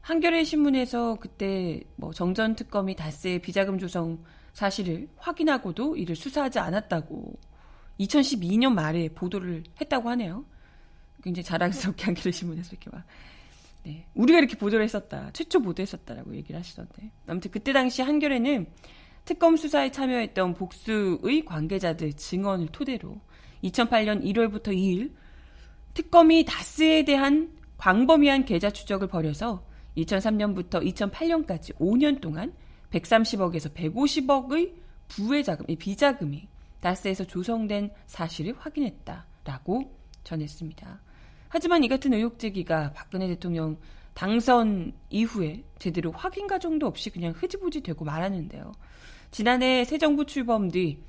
한겨레 0.00 0.44
신문에서 0.44 1.16
그때 1.20 1.82
뭐 1.96 2.10
정전 2.10 2.56
특검이 2.56 2.96
다스의 2.96 3.40
비자금 3.40 3.78
조성 3.78 4.24
사실을 4.54 5.06
확인하고도 5.18 5.96
이를 5.96 6.16
수사하지 6.16 6.58
않았다고 6.58 7.38
2012년 8.00 8.72
말에 8.72 9.10
보도를 9.10 9.64
했다고 9.78 10.08
하네요. 10.10 10.46
굉장히 11.22 11.44
자랑스럽게 11.44 12.04
한겨레 12.06 12.30
신문에서 12.30 12.70
이렇게 12.70 12.88
막 12.90 13.04
네. 13.84 14.06
우리가 14.14 14.38
이렇게 14.38 14.56
보도를 14.56 14.82
했었다. 14.84 15.30
최초 15.34 15.60
보도했었다라고 15.60 16.34
얘기를 16.36 16.58
하시던데. 16.58 17.10
아무튼 17.26 17.50
그때 17.50 17.74
당시 17.74 18.00
한겨레는 18.00 18.66
특검 19.26 19.56
수사에 19.58 19.90
참여했던 19.90 20.54
복수의 20.54 21.44
관계자들 21.44 22.14
증언을 22.14 22.68
토대로 22.68 23.20
2008년 23.62 24.24
1월부터 24.24 24.68
2일 24.68 25.12
특검이 25.96 26.44
다스에 26.44 27.04
대한 27.06 27.56
광범위한 27.78 28.44
계좌 28.44 28.68
추적을 28.68 29.08
벌여서 29.08 29.64
2003년부터 29.96 30.84
2008년까지 30.94 31.74
5년 31.76 32.20
동안 32.20 32.52
130억에서 32.90 33.72
150억의 33.72 34.74
부의 35.08 35.42
자금, 35.42 35.64
비자금이 35.74 36.48
다스에서 36.82 37.24
조성된 37.24 37.90
사실을 38.06 38.54
확인했다라고 38.58 39.90
전했습니다. 40.22 41.00
하지만 41.48 41.82
이 41.82 41.88
같은 41.88 42.12
의혹 42.12 42.38
제기가 42.38 42.92
박근혜 42.92 43.26
대통령 43.26 43.78
당선 44.12 44.92
이후에 45.08 45.64
제대로 45.78 46.12
확인 46.12 46.46
과정도 46.46 46.86
없이 46.86 47.08
그냥 47.08 47.32
흐지부지 47.34 47.80
되고 47.80 48.04
말았는데요. 48.04 48.72
지난해 49.30 49.84
새 49.84 49.96
정부 49.96 50.26
출범 50.26 50.70
뒤 50.70 51.02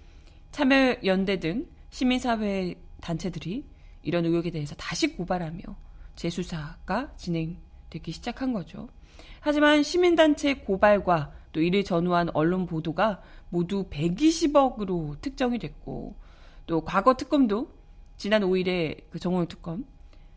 참여연대 0.51 1.41
등 1.41 1.67
시민사회 1.89 2.75
단체들이 3.01 3.65
이런 4.07 4.25
의혹에 4.25 4.51
대해서 4.51 4.73
다시 4.75 5.17
고발하며 5.17 5.59
재수사가 6.15 7.11
진행되기 7.17 8.13
시작한 8.13 8.53
거죠. 8.53 8.87
하지만 9.41 9.83
시민단체 9.83 10.53
고발과 10.53 11.33
또 11.51 11.61
이를 11.61 11.83
전후한 11.83 12.29
언론 12.33 12.67
보도가 12.67 13.21
모두 13.49 13.89
120억으로 13.89 15.19
특정이 15.19 15.59
됐고 15.59 16.15
또 16.67 16.85
과거 16.85 17.15
특검도 17.15 17.69
지난 18.15 18.43
5일에 18.43 19.09
그 19.09 19.19
정호영 19.19 19.49
특검 19.49 19.85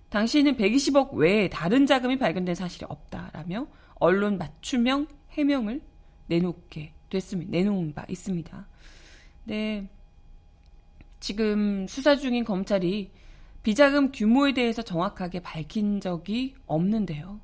당시에는 0.09 0.57
120억 0.57 1.12
외에 1.12 1.49
다른 1.49 1.87
자금이 1.87 2.19
발견된 2.19 2.57
사실이 2.57 2.87
없다라며 2.89 3.69
언론 4.00 4.37
맞춤형 4.37 5.07
해명을 5.30 5.80
내놓게 6.26 6.93
됐습니다. 7.09 7.52
내놓은 7.52 7.95
바 7.95 8.04
있습니다. 8.09 8.67
네. 9.45 9.89
지금 11.21 11.87
수사 11.87 12.17
중인 12.17 12.45
검찰이 12.45 13.13
비자금 13.63 14.11
규모에 14.13 14.55
대해서 14.55 14.83
정확하게 14.83 15.41
밝힌 15.41 16.01
적이 16.01 16.55
없는데요. 16.67 17.41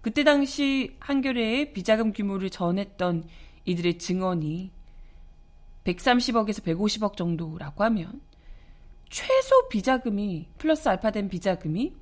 그때 0.00 0.22
당시 0.22 0.96
한겨레에 1.00 1.72
비자금 1.72 2.12
규모를 2.12 2.50
전했던 2.50 3.24
이들의 3.64 3.98
증언이 3.98 4.70
130억에서 5.84 6.62
150억 6.62 7.16
정도라고 7.16 7.82
하면 7.84 8.20
최소 9.10 9.68
비자금이 9.68 10.48
플러스 10.58 10.88
알파된 10.88 11.28
비자금이 11.28 11.94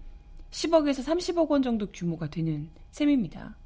10억에서 0.51 1.05
30억 1.05 1.49
원 1.49 1.63
정도 1.63 1.87
규모가 1.91 2.29
되는 2.29 2.69
셈입니다. 2.91 3.57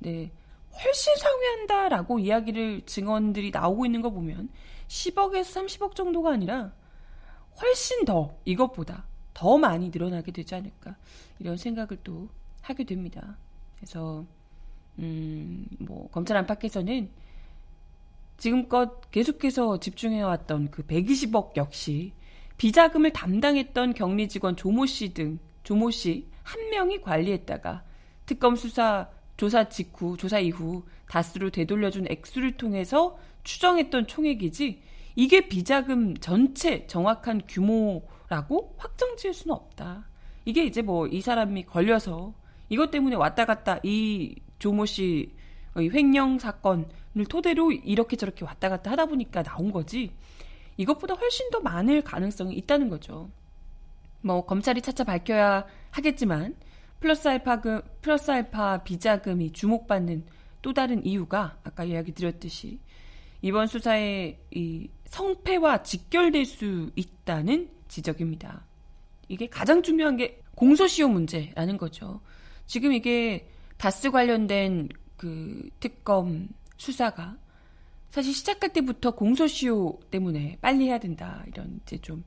네. 0.00 0.30
훨씬 0.74 1.14
상회한다라고 1.16 2.18
이야기를 2.18 2.82
증언들이 2.86 3.50
나오고 3.50 3.84
있는 3.86 4.00
거 4.00 4.10
보면 4.10 4.48
10억에서 4.88 5.66
30억 5.66 5.94
정도가 5.94 6.32
아니라 6.32 6.72
훨씬 7.60 8.04
더 8.04 8.34
이것보다 8.44 9.04
더 9.34 9.58
많이 9.58 9.90
늘어나게 9.90 10.32
되지 10.32 10.54
않을까 10.54 10.96
이런 11.38 11.56
생각을 11.56 11.98
또 12.04 12.28
하게 12.60 12.84
됩니다. 12.84 13.36
그래서 13.76 14.24
음, 14.98 15.66
뭐 15.78 16.08
검찰 16.10 16.36
안팎에서는 16.36 17.10
지금껏 18.36 19.10
계속해서 19.10 19.80
집중해왔던 19.80 20.70
그 20.70 20.82
120억 20.86 21.56
역시 21.56 22.12
비자금을 22.58 23.12
담당했던 23.12 23.94
격리 23.94 24.28
직원 24.28 24.56
조모 24.56 24.86
씨 24.86 25.14
등 25.14 25.38
조모 25.62 25.90
씨 25.90 26.32
한 26.42 26.70
명이 26.70 27.00
관리했다가 27.00 27.82
특검 28.26 28.56
수사 28.56 29.08
조사 29.36 29.68
직후 29.68 30.16
조사 30.16 30.38
이후 30.38 30.84
다스로 31.08 31.50
되돌려준 31.50 32.06
액수를 32.08 32.56
통해서 32.56 33.18
추정했던 33.44 34.06
총액이지 34.06 34.82
이게 35.14 35.48
비자금 35.48 36.16
전체 36.16 36.86
정확한 36.86 37.42
규모 37.48 38.02
라고 38.32 38.74
확정 38.78 39.14
지을 39.16 39.34
수는 39.34 39.54
없다. 39.54 40.08
이게 40.46 40.64
이제 40.64 40.80
뭐 40.80 41.06
이 41.06 41.20
사람이 41.20 41.64
걸려서 41.64 42.32
이것 42.70 42.90
때문에 42.90 43.14
왔다 43.14 43.44
갔다 43.44 43.78
이 43.82 44.36
조모 44.58 44.86
씨의 44.86 45.28
횡령 45.76 46.38
사건을 46.38 47.26
토대로 47.28 47.70
이렇게 47.72 48.16
저렇게 48.16 48.46
왔다 48.46 48.70
갔다 48.70 48.90
하다 48.92 49.04
보니까 49.06 49.42
나온 49.42 49.70
거지. 49.70 50.12
이것보다 50.78 51.12
훨씬 51.14 51.50
더 51.50 51.60
많을 51.60 52.00
가능성이 52.00 52.54
있다는 52.54 52.88
거죠. 52.88 53.30
뭐 54.22 54.46
검찰이 54.46 54.80
차차 54.80 55.04
밝혀야 55.04 55.66
하겠지만 55.90 56.56
플러스 57.00 57.28
알파금 57.28 57.82
플러스 58.00 58.30
알파 58.30 58.82
비자금이 58.82 59.52
주목받는 59.52 60.24
또 60.62 60.72
다른 60.72 61.04
이유가 61.04 61.58
아까 61.64 61.84
이야기 61.84 62.12
드렸듯이 62.12 62.80
이번 63.42 63.66
수사에 63.66 64.38
이 64.52 64.88
성패와 65.04 65.82
직결될 65.82 66.46
수 66.46 66.90
있다는 66.96 67.68
지적입니다. 67.92 68.64
이게 69.28 69.46
가장 69.46 69.82
중요한 69.82 70.16
게 70.16 70.40
공소시효 70.54 71.08
문제라는 71.08 71.76
거죠. 71.76 72.20
지금 72.66 72.92
이게 72.92 73.48
다스 73.76 74.10
관련된 74.10 74.88
그 75.16 75.68
특검 75.80 76.48
수사가 76.76 77.36
사실 78.10 78.34
시작할 78.34 78.72
때부터 78.72 79.12
공소시효 79.12 80.00
때문에 80.10 80.58
빨리 80.60 80.86
해야 80.86 80.98
된다 80.98 81.44
이런 81.46 81.80
이제 81.82 81.98
좀 81.98 82.24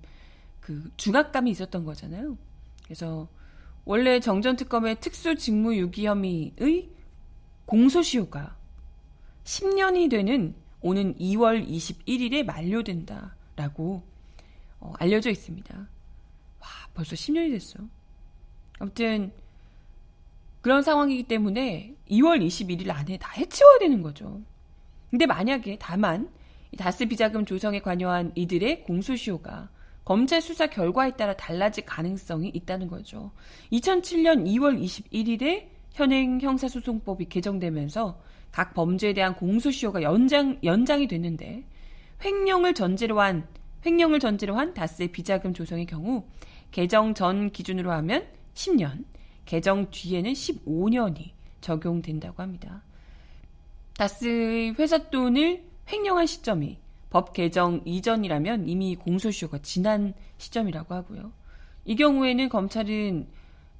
그 0.65 0.89
중압감이 0.97 1.51
있었던 1.51 1.85
거잖아요. 1.85 2.39
그래서 2.83 3.27
원래 3.85 4.19
정전 4.19 4.55
특검의 4.55 4.99
특수 4.99 5.35
직무 5.35 5.75
유기 5.75 6.07
혐의의 6.07 6.89
공소시효가 7.67 8.57
10년이 9.43 10.09
되는 10.09 10.55
오는 10.81 11.15
2월 11.17 11.67
21일에 11.69 12.43
만료된다라고 12.43 14.01
어, 14.79 14.93
알려져 14.99 15.29
있습니다. 15.29 15.75
와, 15.75 16.67
벌써 16.93 17.15
10년이 17.15 17.51
됐어. 17.51 17.79
아무튼 18.79 19.31
그런 20.61 20.81
상황이기 20.81 21.23
때문에 21.23 21.95
2월 22.09 22.45
21일 22.45 22.89
안에 22.89 23.17
다 23.17 23.31
해치워야 23.37 23.79
되는 23.79 24.01
거죠. 24.01 24.41
근데 25.09 25.25
만약에 25.25 25.77
다만 25.79 26.29
다스 26.77 27.05
비자금 27.05 27.45
조성에 27.45 27.79
관여한 27.79 28.31
이들의 28.35 28.83
공소시효가 28.83 29.69
검찰 30.03 30.41
수사 30.41 30.67
결과에 30.67 31.11
따라 31.11 31.35
달라질 31.35 31.85
가능성이 31.85 32.49
있다는 32.53 32.87
거죠. 32.87 33.31
2007년 33.71 34.45
2월 34.45 34.79
21일에 34.81 35.67
현행 35.93 36.39
형사소송법이 36.41 37.25
개정되면서 37.25 38.21
각 38.51 38.73
범죄에 38.73 39.13
대한 39.13 39.35
공소시효가 39.35 40.03
연장 40.03 40.59
연장이 40.63 41.07
됐는데 41.07 41.63
횡령을 42.23 42.73
전제로 42.73 43.19
한 43.19 43.47
횡령을 43.85 44.19
전제로 44.19 44.57
한 44.57 44.73
다스의 44.73 45.09
비자금 45.09 45.53
조성의 45.53 45.85
경우 45.85 46.25
개정 46.71 47.13
전 47.13 47.51
기준으로 47.51 47.91
하면 47.91 48.27
10년, 48.53 49.05
개정 49.45 49.89
뒤에는 49.91 50.33
15년이 50.33 51.31
적용된다고 51.61 52.41
합니다. 52.41 52.83
다스의 53.97 54.75
회사 54.77 54.97
돈을 55.09 55.63
횡령한 55.91 56.25
시점이 56.25 56.77
법 57.09 57.33
개정 57.33 57.81
이전이라면 57.85 58.67
이미 58.67 58.95
공소시효가 58.95 59.59
지난 59.59 60.13
시점이라고 60.37 60.93
하고요. 60.93 61.31
이 61.85 61.95
경우에는 61.95 62.49
검찰은 62.49 63.27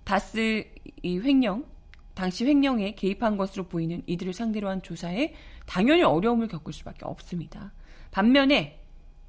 다스 0.04 0.65
이 1.02 1.20
횡령, 1.20 1.65
당시 2.13 2.46
횡령에 2.46 2.94
개입한 2.94 3.36
것으로 3.36 3.65
보이는 3.65 4.04
이들을 4.06 4.34
상대로 4.34 4.70
한 4.70 4.82
조사에 4.82 5.34
당연히 5.65 6.04
어려움을 6.04 6.48
겪을 6.48 6.72
수밖에 6.72 7.04
없습니다. 7.04 7.74
반면에 8.12 8.85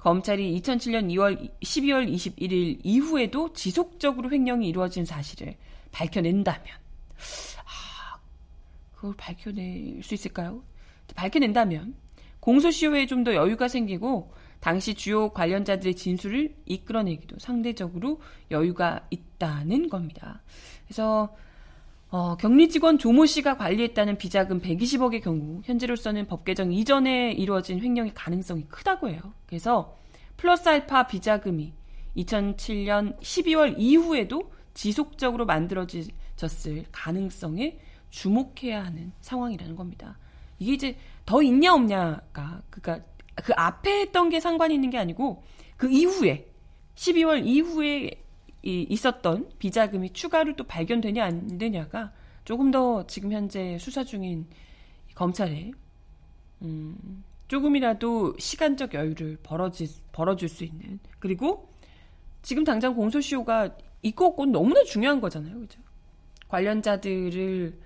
검찰이 0.07 0.57
2007년 0.61 1.09
2월 1.15 1.51
12월 1.59 2.09
21일 2.09 2.79
이후에도 2.81 3.51
지속적으로 3.51 4.31
횡령이 4.31 4.65
이루어진 4.65 5.03
사실을 5.03 5.57
밝혀낸다면 5.91 6.65
아, 7.65 8.17
그걸 8.95 9.13
밝혀낼 9.17 10.01
수 10.01 10.13
있을까요? 10.13 10.63
밝혀낸다면 11.13 11.93
공소시효에 12.39 13.05
좀 13.05 13.25
더 13.25 13.35
여유가 13.35 13.67
생기고 13.67 14.33
당시 14.61 14.93
주요 14.93 15.27
관련자들의 15.33 15.95
진술을 15.95 16.55
이끌어내기도 16.65 17.37
상대적으로 17.39 18.21
여유가 18.49 19.05
있다는 19.09 19.89
겁니다. 19.89 20.41
그래서 20.85 21.35
어, 22.09 22.37
격리 22.37 22.69
직원 22.69 22.97
조모 22.97 23.25
씨가 23.25 23.57
관리했다는 23.57 24.17
비자금 24.17 24.61
120억의 24.61 25.21
경우 25.21 25.61
현재로서는 25.65 26.27
법 26.27 26.45
개정 26.45 26.71
이전에 26.71 27.33
이루어진 27.33 27.81
횡령의 27.81 28.13
가능성이 28.13 28.65
크다고 28.69 29.09
해요. 29.09 29.19
그래서 29.45 29.97
플러스 30.37 30.69
알파 30.69 31.07
비자금이 31.07 31.73
2007년 32.15 33.19
12월 33.19 33.75
이후에도 33.77 34.51
지속적으로 34.73 35.45
만들어졌을 35.45 36.85
가능성에 36.91 37.79
주목해야 38.09 38.85
하는 38.85 39.11
상황이라는 39.19 39.75
겁니다. 39.75 40.17
이게 40.59 40.73
이제 40.73 40.97
더 41.25 41.41
있냐 41.43 41.73
없냐가 41.73 42.61
그니까 42.69 43.01
그 43.35 43.53
앞에 43.55 44.01
했던 44.01 44.29
게 44.29 44.39
상관이 44.39 44.73
있는 44.73 44.89
게 44.89 44.97
아니고 44.97 45.43
그 45.75 45.89
이후에 45.91 46.47
12월 46.95 47.45
이후에 47.45 48.11
이, 48.67 48.85
있었던 48.89 49.49
비자금이 49.59 50.11
추가로 50.11 50.57
또 50.57 50.65
발견되냐 50.65 51.23
안 51.23 51.57
되냐가 51.57 52.11
조금 52.43 52.69
더 52.69 53.07
지금 53.07 53.31
현재 53.31 53.77
수사 53.79 54.03
중인 54.03 54.45
검찰에 55.15 55.71
음, 56.63 57.23
조금이라도 57.47 58.35
시간적 58.37 58.93
여유를 58.93 59.37
벌어지, 59.41 59.87
벌어줄 60.11 60.49
수 60.49 60.65
있는 60.65 60.99
그리고 61.19 61.71
지금 62.41 62.65
당장 62.65 62.93
공소시효가 62.93 63.77
있고 64.01 64.25
없고 64.25 64.45
너무나 64.47 64.83
중요한 64.83 65.21
거잖아요, 65.21 65.59
그죠? 65.59 65.79
관련자들을 66.49 67.79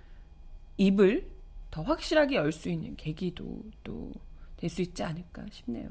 입을 0.77 1.29
더 1.69 1.83
확실하게 1.83 2.35
열 2.37 2.51
수 2.51 2.69
있는 2.69 2.95
계기도 2.95 3.61
또 3.83 4.11
될 4.57 4.69
수 4.69 4.81
있지 4.81 5.03
않을까 5.03 5.45
싶네요. 5.51 5.89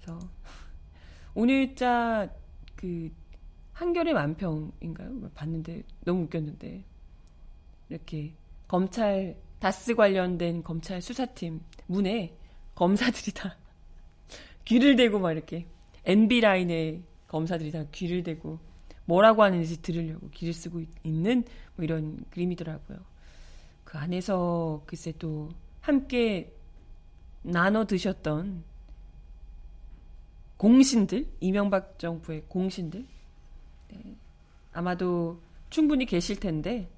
그래서 0.00 0.18
오늘자 1.34 2.28
그 2.76 3.10
한결의 3.76 4.14
만평인가요? 4.14 5.30
봤는데 5.34 5.82
너무 6.02 6.22
웃겼는데 6.22 6.82
이렇게 7.90 8.32
검찰 8.66 9.36
다스 9.58 9.94
관련된 9.94 10.62
검찰 10.62 11.02
수사팀 11.02 11.60
문에 11.86 12.34
검사들이 12.74 13.34
다 13.34 13.54
귀를 14.64 14.96
대고 14.96 15.18
막 15.18 15.32
이렇게 15.32 15.66
MB 16.06 16.40
라인에 16.40 17.02
검사들이 17.28 17.70
다 17.70 17.84
귀를 17.92 18.22
대고 18.22 18.58
뭐라고 19.04 19.42
하는지 19.42 19.82
들으려고 19.82 20.30
귀를 20.30 20.54
쓰고 20.54 20.80
있는 21.04 21.44
뭐 21.74 21.84
이런 21.84 22.24
그림이더라고요. 22.30 22.98
그 23.84 23.98
안에서 23.98 24.84
글쎄 24.86 25.12
또 25.18 25.50
함께 25.82 26.50
나눠 27.42 27.84
드셨던 27.84 28.64
공신들, 30.56 31.26
이명박 31.40 31.98
정부의 31.98 32.44
공신들, 32.48 33.02
네, 33.02 33.15
아마도 34.72 35.40
충분히 35.70 36.06
계실 36.06 36.38
텐데, 36.38 36.90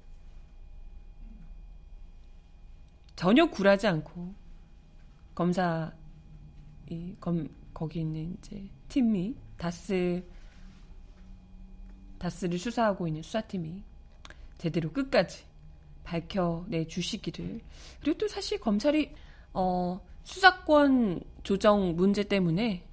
전혀 3.15 3.45
굴하지 3.49 3.87
않고, 3.87 4.33
검사, 5.35 5.91
이, 6.89 7.15
검, 7.19 7.49
거기 7.73 8.01
있는 8.01 8.37
이제 8.39 8.69
팀이, 8.87 9.35
다스, 9.57 10.23
다스를 12.17 12.59
수사하고 12.59 13.07
있는 13.07 13.21
수사팀이 13.21 13.83
제대로 14.57 14.91
끝까지 14.91 15.43
밝혀내 16.03 16.87
주시기를. 16.87 17.61
그리고 18.01 18.17
또 18.17 18.27
사실 18.27 18.59
검찰이 18.59 19.13
어, 19.53 19.99
수사권 20.23 21.21
조정 21.43 21.95
문제 21.95 22.23
때문에 22.23 22.83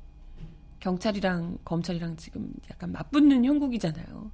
경찰이랑 0.86 1.58
검찰이랑 1.64 2.16
지금 2.16 2.52
약간 2.70 2.92
맞붙는 2.92 3.44
형국이잖아요. 3.44 4.30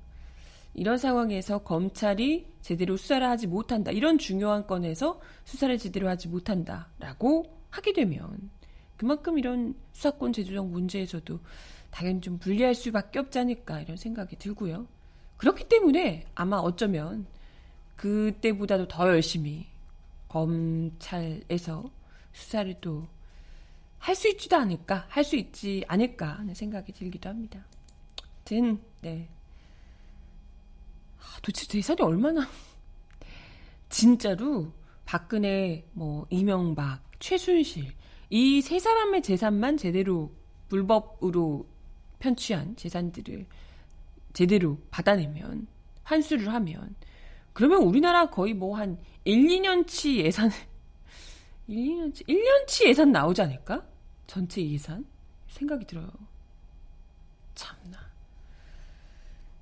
이런 0.75 0.99
상황에서 0.99 1.59
검찰이 1.59 2.47
제대로 2.61 2.99
수사를 2.99 3.27
하지 3.27 3.47
못한다. 3.47 3.91
이런 3.91 4.19
중요한 4.19 4.67
건에서 4.67 5.19
수사를 5.47 5.77
제대로 5.79 6.11
하지 6.11 6.29
못한다라고 6.29 7.59
하게 7.71 7.95
되면 7.95 8.51
그만큼 8.99 9.38
이런 9.38 9.75
수사권 9.93 10.35
제조정 10.35 10.71
문제에서도 10.71 11.41
당연히 11.91 12.21
좀 12.21 12.38
불리할 12.38 12.75
수밖에 12.75 13.19
없지 13.19 13.38
않을까 13.38 13.81
이런 13.81 13.97
생각이 13.97 14.37
들고요. 14.37 14.87
그렇기 15.38 15.71
때문에 15.71 16.27
아마 16.35 16.59
어쩌면 16.59 17.25
그때보다도 17.97 18.88
더 18.88 19.09
열심히 19.09 19.69
검찰에서 20.29 21.91
수사를 22.35 22.75
또 22.83 23.09
할 24.03 24.15
수 24.17 24.29
있지도 24.31 24.57
않을까, 24.57 25.07
할 25.09 25.23
수 25.25 25.37
있지 25.37 25.85
않을까 25.88 26.38
하는 26.38 26.55
생각이 26.55 26.93
들기도 26.93 27.29
합니다. 27.29 27.65
든, 28.45 28.81
네. 29.01 29.29
아, 31.21 31.38
도대체 31.43 31.67
대사이 31.69 31.97
얼마나, 32.01 32.47
진짜로 33.88 34.73
박근혜, 35.05 35.85
뭐, 35.93 36.27
이명박, 36.31 37.01
최순실, 37.21 37.93
이 38.31 38.61
세 38.62 38.79
사람의 38.79 39.23
재산만 39.23 39.77
제대로 39.77 40.33
불법으로 40.69 41.67
편취한 42.19 42.75
재산들을 42.77 43.47
제대로 44.33 44.79
받아내면, 44.91 45.67
환수를 46.05 46.53
하면, 46.55 46.97
그러면 47.53 47.83
우리나라 47.83 48.31
거의 48.31 48.55
뭐 48.55 48.77
한 48.77 48.99
1, 49.25 49.47
2년치 49.47 50.17
예산 50.25 50.51
1, 51.69 51.77
2년치 52.12 52.27
1년치 52.27 52.88
예산 52.88 53.12
나오지 53.12 53.43
않을까? 53.43 53.87
전체 54.33 54.66
예산 54.66 55.05
생각이 55.49 55.87
들어요. 55.87 56.11
참나. 57.55 57.99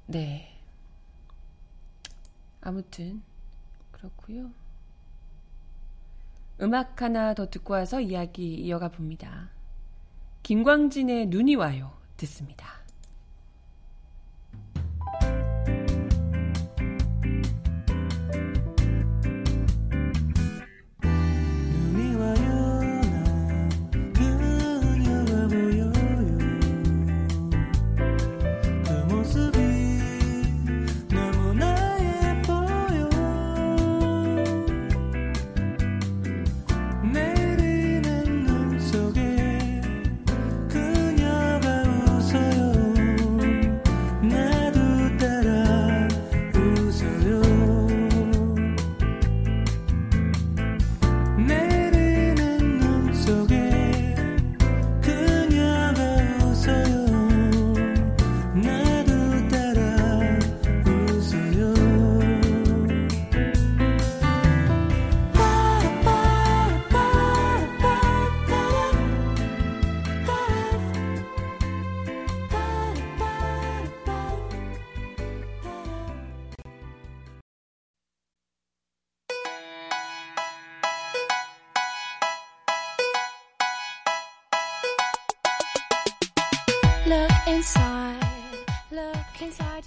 네. 0.07 0.57
아무튼 2.61 3.21
그렇고요. 3.91 4.53
음악 6.61 7.03
하나 7.03 7.35
더 7.35 7.51
듣고 7.51 7.73
와서 7.73 8.01
이야기 8.01 8.55
이어가 8.55 8.91
봅니다. 8.91 9.51
김광진의 10.45 11.27
눈이 11.27 11.57
와요. 11.57 11.99
듣습니다. 12.17 12.80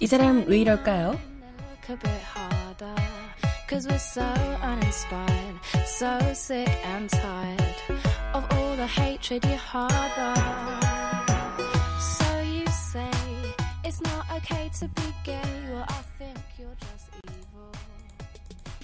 이 0.04 0.06
사람 0.06 0.44
왜 0.46 0.58
이럴까요? 0.58 1.18
Cause 3.66 3.88
we're 3.88 3.96
so 3.96 4.20
uninspired, 4.60 5.56
so 5.86 6.18
sick 6.34 6.68
and 6.84 7.08
tired 7.08 7.74
of 8.34 8.44
all 8.52 8.76
the 8.76 8.86
hatred 8.86 9.42
you 9.48 9.56
harbor. 9.56 10.36
So 11.98 12.28
you 12.44 12.66
say 12.68 13.08
it's 13.82 14.02
not 14.02 14.28
okay 14.36 14.68
to 14.78 14.88
be 14.88 15.08
gay. 15.24 15.40
Well, 15.72 15.86
I 15.88 16.02
think 16.18 16.36
you're 16.58 16.76
just 16.76 17.08
evil. 17.24 17.72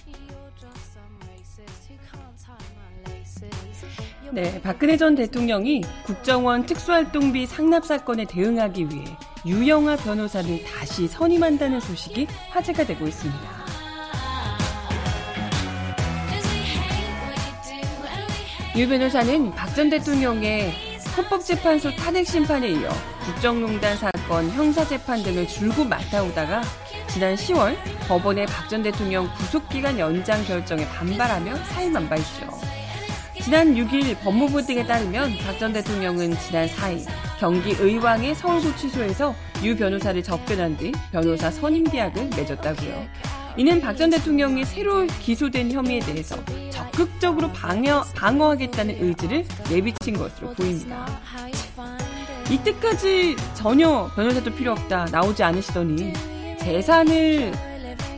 You're 0.09 0.53
just 0.57 0.97
some 0.97 1.13
racist 1.29 1.85
who 1.85 2.01
can't 2.09 2.33
tie 2.41 2.65
my 2.73 3.13
laces. 3.13 3.85
네, 4.31 4.59
박근혜 4.63 4.97
전 4.97 5.13
대통령이 5.13 5.83
국정원 6.03 6.65
특수활동비 6.65 7.45
상납 7.45 7.85
사건에 7.85 8.25
대응하기 8.25 8.89
위해 8.89 9.05
유영아 9.45 9.95
변호사를 9.97 10.63
다시 10.63 11.07
선임한다는 11.07 11.79
소식이 11.79 12.27
화제가 12.49 12.85
되고 12.85 13.07
있습니다. 13.07 13.61
유 18.77 18.87
변호사는 18.87 19.51
박 19.51 19.73
전 19.75 19.89
대통령의 19.89 20.73
헌법재판소 21.17 21.93
탄핵 21.95 22.25
심판에 22.25 22.69
이어 22.69 22.89
국정농단 23.25 23.97
사건 23.97 24.49
형사재판 24.51 25.23
등을 25.23 25.47
줄곧 25.47 25.85
맡아오다가 25.87 26.61
지난 27.09 27.35
10월 27.35 27.75
법원의 28.07 28.45
박 28.45 28.69
전 28.69 28.83
대통령 28.83 29.27
구속기간 29.35 29.99
연장 29.99 30.43
결정에 30.45 30.87
반발하며 30.87 31.55
사임한 31.65 32.07
바 32.07 32.15
있죠. 32.17 32.47
지난 33.41 33.73
6일 33.75 34.17
법무부 34.21 34.61
등에 34.65 34.85
따르면 34.85 35.37
박 35.39 35.57
전 35.59 35.73
대통령은 35.73 36.37
지난 36.39 36.67
4일 36.69 37.05
경기 37.41 37.71
의왕의 37.71 38.35
서울구치소에서 38.35 39.33
유 39.63 39.75
변호사를 39.75 40.21
접견한 40.21 40.77
뒤 40.77 40.91
변호사 41.11 41.49
선임 41.49 41.83
계약을 41.85 42.29
맺었다고요. 42.37 43.07
이는 43.57 43.81
박 43.81 43.97
전 43.97 44.11
대통령이 44.11 44.63
새로 44.63 45.07
기소된 45.07 45.71
혐의에 45.71 46.01
대해서 46.01 46.35
적극적으로 46.69 47.51
방어, 47.51 48.03
방어하겠다는 48.15 49.03
의지를 49.03 49.43
내비친 49.71 50.19
것으로 50.19 50.53
보입니다. 50.53 51.19
이때까지 52.51 53.35
전혀 53.55 54.11
변호사도 54.15 54.53
필요 54.53 54.73
없다 54.73 55.05
나오지 55.05 55.41
않으시더니 55.41 56.13
재산을 56.59 57.51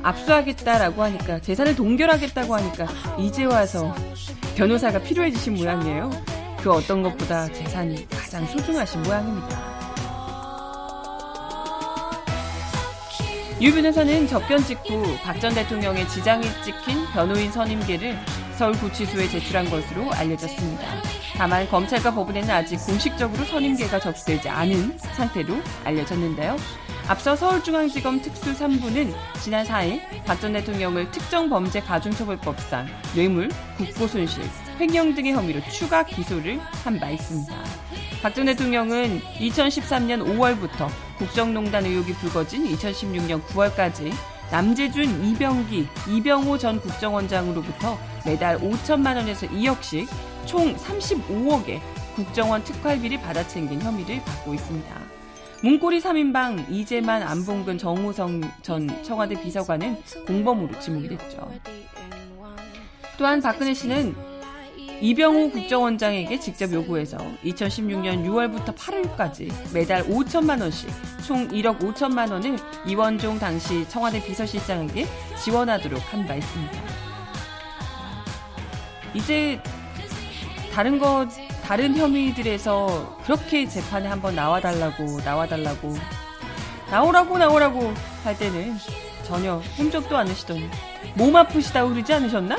압수하겠다라고 0.02 1.02
하니까 1.02 1.40
재산을 1.40 1.78
동결하겠다고 1.78 2.56
하니까 2.56 2.88
이제 3.18 3.46
와서 3.46 3.96
변호사가 4.58 5.00
필요해지신 5.00 5.56
모양이에요. 5.56 6.12
그 6.62 6.72
어떤 6.72 7.04
것보다 7.04 7.48
재산이 7.54 8.06
가장 8.34 8.48
소중하신 8.48 9.04
모양입니다. 9.04 9.62
유 13.62 13.72
변호사는 13.72 14.28
접견 14.28 14.58
직후 14.64 15.04
박 15.24 15.40
전 15.40 15.54
대통령의 15.54 16.10
지장이 16.10 16.44
찍힌 16.64 17.06
변호인 17.14 17.52
선임계를 17.52 18.18
서울구치소에 18.58 19.28
제출한 19.30 19.70
것으로 19.70 20.12
알려졌습니다. 20.14 20.84
다만 21.38 21.70
검찰과 21.70 22.12
법원에는 22.16 22.50
아직 22.50 22.78
공식적으로 22.78 23.46
선임계가 23.46 24.00
접수되지 24.00 24.50
않은 24.50 24.98
상태로 24.98 25.56
알려졌는데요. 25.84 26.58
앞서 27.08 27.36
서울중앙지검 27.36 28.22
특수 28.24 28.52
3부는 28.56 29.14
지난 29.44 29.64
4일 29.64 30.02
박 30.26 30.40
전 30.40 30.54
대통령을 30.54 31.12
특정 31.12 31.50
범죄 31.50 31.82
가중처벌법상 31.82 32.88
뇌물, 33.14 33.50
국고손실, 33.78 34.44
횡령 34.80 35.14
등의 35.14 35.34
혐의로 35.34 35.62
추가 35.70 36.04
기소를 36.04 36.60
한 36.84 37.00
바 37.00 37.12
있습니다. 37.12 37.83
박 38.24 38.34
전 38.34 38.46
대통령은 38.46 39.20
2013년 39.20 40.26
5월부터 40.26 40.88
국정농단 41.18 41.86
의혹이 41.86 42.14
불거진 42.14 42.66
2016년 42.74 43.44
9월까지 43.48 44.14
남재준, 44.50 45.26
이병기, 45.26 45.86
이병호 46.08 46.58
전 46.58 46.80
국정원장으로부터 46.80 48.00
매달 48.26 48.58
5천만 48.60 49.18
원에서 49.18 49.46
2억씩 49.48 50.08
총 50.46 50.74
35억의 50.74 51.82
국정원 52.16 52.64
특활비를 52.64 53.20
받아챙긴 53.20 53.82
혐의를 53.82 54.24
받고 54.24 54.54
있습니다. 54.54 54.96
문고리 55.62 56.00
3인방 56.00 56.72
이재만, 56.72 57.24
안봉근, 57.24 57.78
정호성 57.78 58.40
전 58.62 59.04
청와대 59.04 59.36
비서관은 59.42 60.02
공범으로 60.26 60.80
지목이 60.80 61.10
됐죠. 61.10 61.52
또한 63.18 63.42
박근혜 63.42 63.74
씨는 63.74 64.33
이병호 65.02 65.52
국정원장에게 65.52 66.40
직접 66.40 66.72
요구해서 66.72 67.18
2016년 67.44 68.26
6월부터 68.26 68.76
8월까지 68.76 69.52
매달 69.74 70.04
5천만 70.04 70.62
원씩 70.62 70.90
총 71.26 71.48
1억 71.50 71.80
5천만 71.80 72.32
원을 72.32 72.58
이원종 72.86 73.40
당시 73.40 73.88
청와대 73.90 74.24
비서실장에게 74.24 75.06
지원하도록 75.44 76.02
한 76.14 76.26
바 76.26 76.36
있습니다. 76.36 76.82
이제 79.14 79.62
다른 80.74 80.98
것 81.00 81.28
다른 81.64 81.96
혐의들에서 81.98 83.18
그렇게 83.26 83.68
재판에 83.68 84.08
한번 84.08 84.36
나와달라고 84.36 85.20
나와달라고 85.24 85.96
나오라고 86.90 87.38
나오라고 87.38 87.94
할 88.24 88.38
때는 88.38 88.76
전혀 89.26 89.58
흠적도 89.76 90.16
않으시더니 90.18 90.70
몸 91.16 91.36
아프시다고 91.36 91.90
그러지 91.92 92.14
않으셨나? 92.14 92.58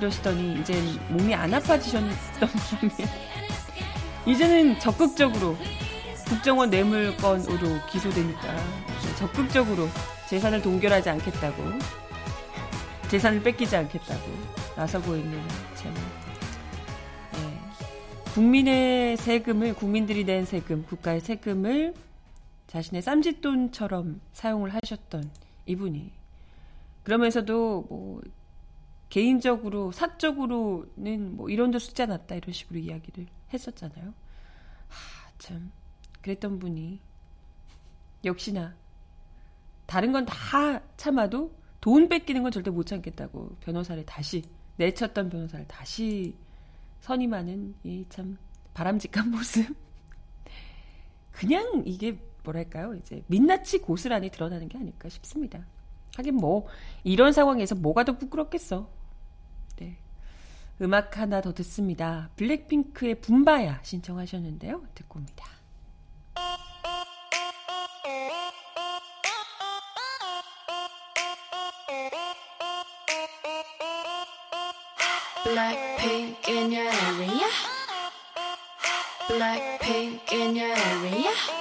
그러시더니 0.00 0.58
이젠 0.58 0.82
몸이 1.10 1.34
안 1.34 1.52
아파지셨던 1.52 2.48
분이 2.48 2.92
이제는 4.26 4.78
적극적으로 4.80 5.56
국정원 6.26 6.70
뇌물건으로 6.70 7.86
기소되니까 7.90 8.56
적극적으로 9.18 9.88
재산을 10.26 10.62
동결하지 10.62 11.10
않겠다고 11.10 11.62
재산을 13.08 13.42
뺏기지 13.42 13.76
않겠다고 13.76 14.22
나서고 14.74 15.16
있는 15.16 15.38
참 15.74 15.92
네. 17.32 17.60
국민의 18.32 19.18
세금을 19.18 19.74
국민들이 19.74 20.24
낸 20.24 20.46
세금 20.46 20.82
국가의 20.84 21.20
세금을 21.20 21.92
자신의 22.68 23.02
쌈짓돈처럼 23.02 24.20
사용을 24.32 24.72
하셨던 24.74 25.30
이분이 25.66 26.10
그러면서도 27.02 27.86
뭐 27.88 28.20
개인적으로 29.10 29.92
사적으로는 29.92 31.36
뭐 31.36 31.50
이런 31.50 31.70
데 31.70 31.78
숫자 31.78 32.06
났다 32.06 32.36
이런 32.36 32.52
식으로 32.52 32.78
이야기를 32.80 33.26
했었잖아요. 33.52 34.14
하, 34.88 35.32
참 35.38 35.70
그랬던 36.22 36.58
분이 36.58 37.00
역시나 38.24 38.74
다른 39.86 40.12
건 40.12 40.24
다 40.26 40.80
참아도 40.96 41.52
돈 41.80 42.08
뺏기는 42.08 42.42
건 42.42 42.52
절대 42.52 42.70
못 42.70 42.86
참겠다고 42.86 43.56
변호사를 43.60 44.04
다시 44.06 44.42
내쳤던 44.76 45.28
변호사를 45.30 45.66
다시 45.66 46.34
선임하는 47.00 47.74
이 47.84 48.04
참 48.08 48.38
바람직한 48.74 49.28
모습. 49.32 49.66
그냥 51.32 51.82
이게 51.86 52.18
뭐랄까요? 52.44 52.94
이제 52.94 53.22
민낯이 53.26 53.78
고스란히 53.82 54.30
드러나는 54.30 54.68
게 54.68 54.78
아닐까 54.78 55.08
싶습니다. 55.08 55.66
하긴 56.16 56.36
뭐 56.36 56.66
이런 57.04 57.32
상황에서 57.32 57.74
뭐가 57.74 58.04
더 58.04 58.16
부끄럽겠어. 58.18 58.88
네. 60.80 60.84
음악 60.84 61.18
하나 61.18 61.42
더 61.42 61.52
듣습니다. 61.52 62.30
블랙핑크의 62.36 63.20
붐바야 63.20 63.80
신청하셨는데요. 63.82 64.82
듣고 64.94 65.18
옵니다. 65.18 65.44
Blackpink 75.44 76.48
in 76.48 76.72
your 76.72 76.88
area. 76.88 77.48
Blackpink 79.28 80.32
in 80.32 80.56
your 80.56 80.78
area. 80.78 81.60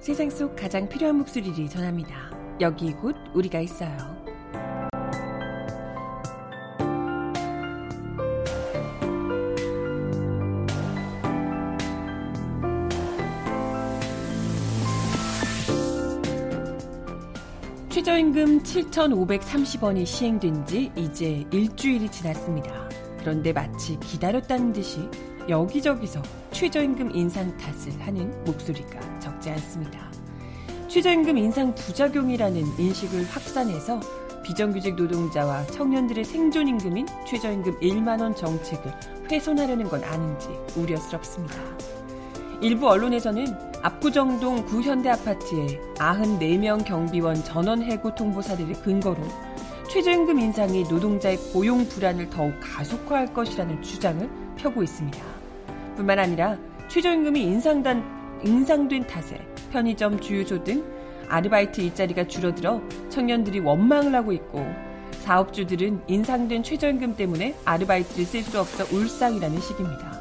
세상 0.00 0.30
속 0.30 0.56
가장 0.56 0.88
필요한 0.88 1.16
목소리를 1.16 1.68
전합니다. 1.68 2.30
여기 2.58 2.90
곧 2.92 3.14
우리가 3.34 3.60
있어요. 3.60 3.98
최저임금 17.90 18.62
7,530원이 18.62 20.06
시행된 20.06 20.64
지 20.64 20.90
이제 20.96 21.44
일주일이 21.52 22.08
지났습니다. 22.10 22.88
그런데 23.18 23.52
마치 23.52 24.00
기다렸다는 24.00 24.72
듯이 24.72 25.06
여기저기서 25.46 26.22
최저임금 26.52 27.14
인상 27.14 27.54
탓을 27.58 28.00
하는 28.00 28.30
목소리가 28.44 29.09
적지 29.40 29.50
않습니다. 29.50 29.98
최저임금 30.88 31.38
인상 31.38 31.74
부작용이라는 31.74 32.62
인식을 32.78 33.24
확산해서 33.24 34.00
비정규직 34.44 34.94
노동자와 34.94 35.66
청년들의 35.66 36.24
생존임금인 36.24 37.06
최저임금 37.26 37.80
1만원 37.80 38.36
정책을 38.36 38.92
훼손하려는 39.30 39.88
건 39.88 40.02
아닌지 40.04 40.48
우려스럽습니다. 40.76 41.56
일부 42.60 42.88
언론에서는 42.88 43.46
압구정동 43.82 44.66
구현대 44.66 45.08
아파트에 45.08 45.80
94명 45.96 46.84
경비원 46.84 47.42
전원 47.42 47.82
해고 47.82 48.14
통보 48.14 48.42
사례를 48.42 48.74
근거로 48.82 49.22
최저임금 49.88 50.38
인상이 50.38 50.84
노동자의 50.84 51.36
고용 51.52 51.86
불안을 51.88 52.30
더욱 52.30 52.52
가속화할 52.60 53.32
것이라는 53.32 53.82
주장을 53.82 54.28
펴고 54.56 54.82
있습니다. 54.82 55.18
뿐만 55.96 56.18
아니라 56.18 56.56
최저임금이 56.88 57.42
인상단, 57.42 58.19
인상된 58.44 59.06
탓에 59.06 59.40
편의점 59.72 60.20
주유소 60.20 60.62
등 60.64 60.84
아르바이트 61.28 61.80
일자리가 61.80 62.26
줄어들어 62.26 62.80
청년들이 63.08 63.60
원망을 63.60 64.14
하고 64.14 64.32
있고 64.32 64.66
사업주들은 65.20 66.02
인상된 66.08 66.62
최저임금 66.62 67.16
때문에 67.16 67.54
아르바이트를 67.64 68.24
쓸 68.24 68.42
수 68.42 68.58
없어 68.58 68.84
울상이라는 68.94 69.60
식입니다. 69.60 70.20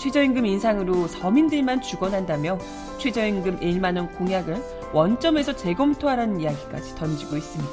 최저임금 0.00 0.44
인상으로 0.44 1.06
서민들만 1.08 1.80
죽어난다며 1.80 2.58
최저임금 2.98 3.60
1만원 3.60 4.14
공약을 4.18 4.62
원점에서 4.92 5.56
재검토하라는 5.56 6.40
이야기까지 6.40 6.94
던지고 6.94 7.36
있습니다. 7.36 7.72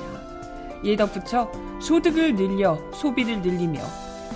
이에 0.84 0.96
덧붙여 0.96 1.52
소득을 1.82 2.36
늘려 2.36 2.78
소비를 2.94 3.42
늘리며 3.42 3.82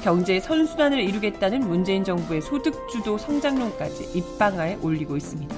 경제 0.05 0.39
선순환을 0.39 0.99
이루겠다는 0.99 1.61
문재인 1.61 2.03
정부의 2.03 2.39
소득주도 2.39 3.17
성장론까지 3.17 4.15
입방아에 4.15 4.77
올리고 4.83 5.17
있습니다. 5.17 5.55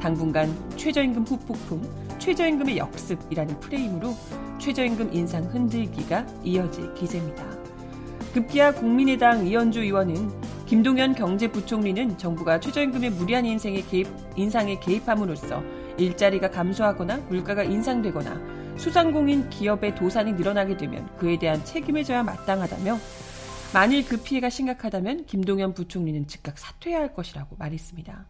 당분간 0.00 0.52
최저임금 0.76 1.22
후폭풍, 1.22 2.18
최저임금의 2.18 2.78
역습이라는 2.78 3.60
프레임으로 3.60 4.16
최저임금 4.58 5.14
인상 5.14 5.44
흔들기가 5.44 6.26
이어질 6.42 6.94
기세입니다. 6.94 7.44
급기야 8.34 8.74
국민의당 8.74 9.46
이현주 9.46 9.82
의원은 9.82 10.32
김동연 10.66 11.14
경제부총리는 11.14 12.18
정부가 12.18 12.58
최저임금의 12.58 13.10
무리한 13.10 13.46
인생에 13.46 13.82
개입, 13.82 14.08
인상에 14.34 14.80
개입함으로써 14.80 15.62
일자리가 15.96 16.50
감소하거나 16.50 17.18
물가가 17.28 17.62
인상되거나 17.62 18.36
수상공인 18.78 19.48
기업의 19.48 19.94
도산이 19.94 20.32
늘어나게 20.32 20.76
되면 20.76 21.08
그에 21.18 21.38
대한 21.38 21.64
책임을 21.64 22.02
져야 22.02 22.24
마땅하다며 22.24 22.98
만일 23.72 24.06
그 24.06 24.22
피해가 24.22 24.48
심각하다면 24.48 25.26
김동연 25.26 25.74
부총리는 25.74 26.26
즉각 26.26 26.58
사퇴해야 26.58 27.00
할 27.00 27.14
것이라고 27.14 27.56
말했습니다. 27.56 28.26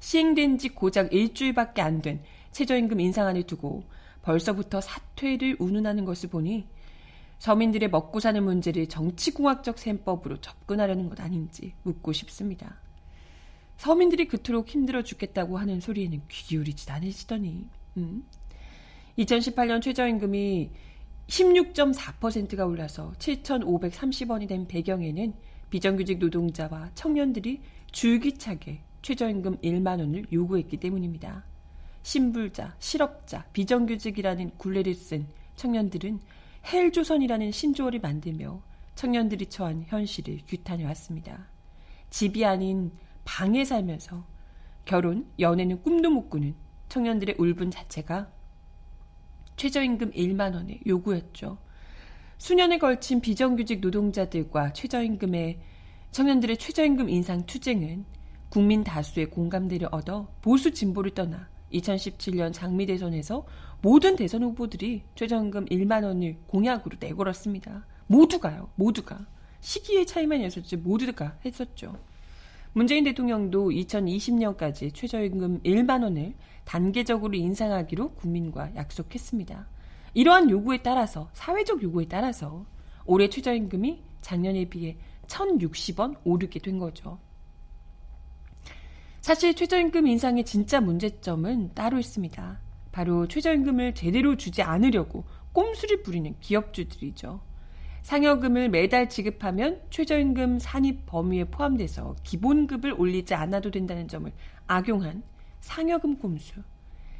시행된 0.00 0.58
지 0.58 0.70
고작 0.70 1.12
일주일밖에 1.12 1.80
안 1.80 2.02
된 2.02 2.22
최저임금 2.52 3.00
인상안을 3.00 3.44
두고 3.44 3.84
벌써부터 4.22 4.80
사퇴를 4.80 5.56
운운하는 5.58 6.04
것을 6.04 6.28
보니 6.28 6.66
서민들의 7.38 7.90
먹고 7.90 8.20
사는 8.20 8.42
문제를 8.42 8.88
정치공학적 8.88 9.78
셈법으로 9.78 10.40
접근하려는 10.40 11.08
것 11.08 11.20
아닌지 11.20 11.74
묻고 11.82 12.12
싶습니다. 12.12 12.76
서민들이 13.76 14.28
그토록 14.28 14.68
힘들어 14.68 15.02
죽겠다고 15.02 15.58
하는 15.58 15.80
소리에는 15.80 16.22
귀 16.28 16.44
기울이지 16.44 16.90
않으시더니, 16.90 17.68
음? 17.96 18.24
2018년 19.18 19.82
최저임금이 19.82 20.70
16.4%가 21.28 22.66
올라서 22.66 23.12
7,530원이 23.18 24.48
된 24.48 24.66
배경에는 24.66 25.34
비정규직 25.70 26.18
노동자와 26.18 26.90
청년들이 26.94 27.60
줄기차게 27.90 28.80
최저임금 29.02 29.58
1만 29.58 30.00
원을 30.00 30.26
요구했기 30.32 30.76
때문입니다. 30.78 31.44
신불자, 32.02 32.76
실업자, 32.78 33.44
비정규직이라는 33.52 34.52
굴레를 34.58 34.94
쓴 34.94 35.26
청년들은 35.56 36.20
헬조선이라는 36.72 37.50
신조어를 37.50 38.00
만들며 38.00 38.62
청년들이 38.94 39.46
처한 39.46 39.84
현실을 39.86 40.40
규탄해 40.46 40.84
왔습니다. 40.84 41.48
집이 42.10 42.44
아닌 42.44 42.92
방에 43.24 43.64
살면서 43.64 44.24
결혼, 44.84 45.26
연애는 45.38 45.82
꿈도 45.82 46.10
못 46.10 46.28
꾸는 46.28 46.54
청년들의 46.88 47.36
울분 47.38 47.70
자체가 47.70 48.30
최저임금 49.56 50.12
1만 50.12 50.54
원의 50.54 50.80
요구였죠. 50.86 51.58
수년에 52.38 52.78
걸친 52.78 53.20
비정규직 53.20 53.80
노동자들과 53.80 54.72
최저임금의 54.72 55.60
청년들의 56.10 56.58
최저임금 56.58 57.08
인상 57.08 57.46
투쟁은 57.46 58.04
국민 58.48 58.84
다수의 58.84 59.30
공감대를 59.30 59.88
얻어 59.90 60.28
보수 60.42 60.72
진보를 60.72 61.12
떠나 61.12 61.48
2017년 61.72 62.52
장미 62.52 62.86
대선에서 62.86 63.46
모든 63.82 64.16
대선 64.16 64.42
후보들이 64.42 65.02
최저임금 65.14 65.66
1만 65.66 66.04
원을 66.04 66.36
공약으로 66.46 66.96
내걸었습니다. 67.00 67.86
모두가요. 68.06 68.70
모두가. 68.76 69.26
시기의 69.60 70.06
차이만 70.06 70.40
있었지 70.42 70.76
모두가 70.76 71.38
했었죠. 71.44 71.98
문재인 72.76 73.04
대통령도 73.04 73.70
2020년까지 73.70 74.92
최저임금 74.92 75.62
1만 75.62 76.02
원을 76.02 76.34
단계적으로 76.64 77.34
인상하기로 77.34 78.14
국민과 78.14 78.74
약속했습니다. 78.74 79.68
이러한 80.14 80.50
요구에 80.50 80.78
따라서 80.82 81.30
사회적 81.34 81.84
요구에 81.84 82.06
따라서 82.08 82.66
올해 83.06 83.28
최저임금이 83.28 84.02
작년에 84.22 84.64
비해 84.64 84.96
1,060원 85.28 86.16
오르게 86.24 86.58
된 86.58 86.80
거죠. 86.80 87.20
사실 89.20 89.54
최저임금 89.54 90.08
인상의 90.08 90.44
진짜 90.44 90.80
문제점은 90.80 91.74
따로 91.74 92.00
있습니다. 92.00 92.58
바로 92.90 93.28
최저임금을 93.28 93.94
제대로 93.94 94.36
주지 94.36 94.62
않으려고 94.62 95.24
꼼수를 95.52 96.02
부리는 96.02 96.34
기업주들이죠. 96.40 97.40
상여금을 98.04 98.68
매달 98.68 99.08
지급하면 99.08 99.80
최저임금 99.88 100.58
산입 100.58 101.06
범위에 101.06 101.44
포함돼서 101.44 102.14
기본급을 102.22 102.94
올리지 102.98 103.32
않아도 103.32 103.70
된다는 103.70 104.08
점을 104.08 104.30
악용한 104.66 105.22
상여금 105.60 106.18
꼼수. 106.18 106.60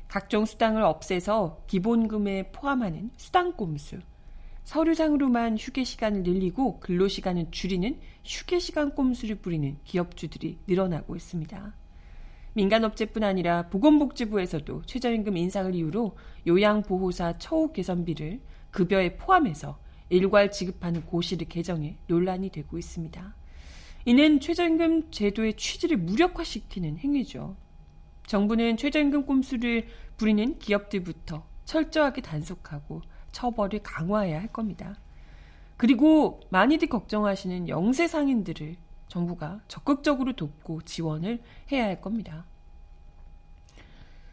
각종 0.09 0.45
수당을 0.45 0.83
없애서 0.83 1.63
기본금에 1.69 2.53
포함하는 2.53 3.11
수당 3.17 3.55
꼼수. 3.55 3.99
서류상으로만 4.65 5.57
휴게 5.57 5.85
시간을 5.85 6.23
늘리고 6.23 6.81
근로 6.81 7.09
시간을 7.09 7.47
줄이는 7.51 7.99
휴게 8.23 8.59
시간 8.59 8.95
꼼수를 8.95 9.37
부리는 9.37 9.79
기업주들이 9.85 10.59
늘어나고 10.67 11.17
있습니다. 11.17 11.75
민간업체뿐 12.53 13.25
아니라 13.25 13.69
보건복지부에서도 13.69 14.83
최저임금 14.83 15.39
인상을 15.39 15.75
이유로 15.75 16.15
요양보호사 16.47 17.39
처우 17.39 17.73
개선비를 17.73 18.43
급여에 18.71 19.17
포함해서 19.17 19.83
일괄 20.15 20.51
지급하는 20.51 21.05
고시를 21.05 21.49
개정해 21.49 21.97
논란이 22.07 22.51
되고 22.51 22.79
있습니다. 22.79 23.35
이는 24.07 24.39
최저임금 24.39 25.11
제도의 25.11 25.55
취지를 25.55 25.97
무력화시키는 25.97 26.99
행위죠. 26.99 27.57
정부는 28.27 28.77
최저임금 28.77 29.27
꼼수를 29.27 29.89
부리는 30.17 30.59
기업들부터 30.59 31.47
철저하게 31.65 32.23
단속하고 32.23 33.03
처벌을 33.33 33.83
강화해야 33.83 34.41
할 34.41 34.49
겁니다. 34.49 34.97
그리고 35.77 36.41
많이들 36.51 36.89
걱정하시는 36.89 37.69
영세 37.69 38.07
상인들을 38.07 38.77
정부가 39.09 39.61
적극적으로 39.67 40.35
돕고 40.35 40.83
지원을 40.83 41.43
해야 41.73 41.87
할 41.87 42.01
겁니다. 42.01 42.47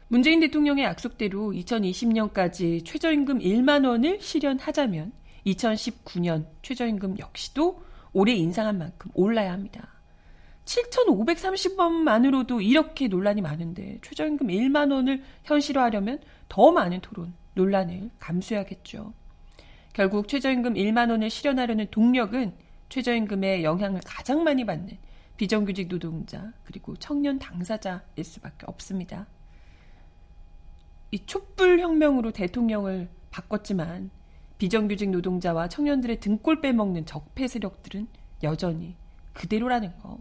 문재인 0.10 0.42
대통령의 0.42 0.84
약속대로 0.84 1.52
2020년까지 1.54 2.86
최저임금 2.86 3.40
1만 3.40 3.88
원을 3.88 4.20
실현하자면 4.22 5.14
2019년 5.46 6.46
최저임금 6.62 7.20
역시도 7.20 7.84
올해 8.14 8.34
인상한 8.34 8.78
만큼 8.78 9.12
올라야 9.14 9.52
합니다. 9.54 9.88
7,530원만으로도 10.66 12.64
이렇게 12.64 13.08
논란이 13.08 13.42
많은데 13.42 14.00
최저임금 14.04 14.48
1만 14.48 14.92
원을 14.92 15.24
현실화하려면 15.44 16.20
더 16.50 16.72
많은 16.72 17.02
토론, 17.02 17.34
논란을 17.56 18.12
감수해야겠죠. 18.20 19.14
결국 19.94 20.28
최저임금 20.28 20.76
1만 20.76 21.10
원을 21.10 21.30
실현하려는 21.30 21.88
동력은 21.92 22.54
최저임금의 22.90 23.64
영향을 23.64 24.02
가장 24.06 24.44
많이 24.44 24.66
받는 24.66 24.98
비정규직 25.38 25.88
노동자 25.88 26.52
그리고 26.64 26.96
청년 26.98 27.40
당사자일 27.40 28.24
수밖에 28.24 28.66
없습니다. 28.68 29.28
이 31.10 31.26
촛불 31.26 31.80
혁명으로 31.80 32.32
대통령을 32.32 33.10
바꿨지만 33.32 34.12
비정규직 34.62 35.10
노동자와 35.10 35.70
청년들의 35.70 36.20
등골 36.20 36.62
빼먹는 36.62 37.08
적폐 37.08 37.48
세력들은 37.48 38.08
여전히 38.44 38.96
그대로라는 39.34 39.98
거. 39.98 40.20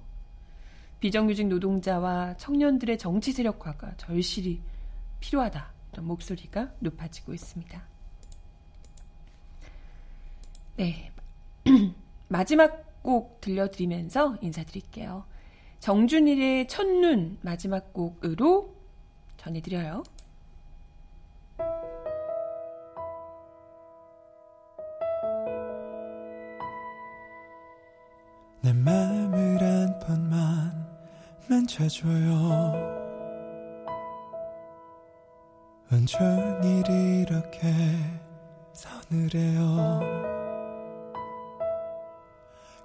비정규직 0.98 1.48
노동자와 1.48 2.38
청년들의 2.38 2.96
정치 2.96 3.32
세력화가 3.32 3.98
절실히 3.98 4.62
필요하다. 5.20 5.70
목소리가 5.98 6.72
높아지고 6.78 7.34
있습니다. 7.34 7.82
네. 10.76 11.12
마지막 12.28 13.02
곡 13.02 13.42
들려드리면서 13.42 14.38
인사드릴게요. 14.40 15.26
정준일의 15.80 16.66
첫눈 16.66 17.36
마지막 17.42 17.92
곡으로 17.92 18.74
전해드려요. 19.36 20.02
내 28.62 28.74
맘을 28.74 29.62
한 29.62 29.98
번만 30.00 30.86
만져줘요. 31.48 33.00
온종일 35.90 36.88
이렇게 36.88 37.72
서늘해요. 38.72 40.00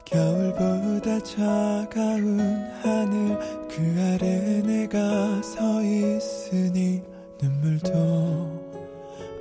겨울보다 0.05 1.19
차가운 1.19 2.39
하늘 2.81 3.37
그 3.67 3.81
아래 3.97 4.61
내가 4.61 5.41
서 5.41 5.81
있으니 5.81 7.03
눈물도 7.41 7.91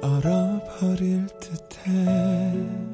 얼어버릴 0.02 1.28
듯해 1.38 2.84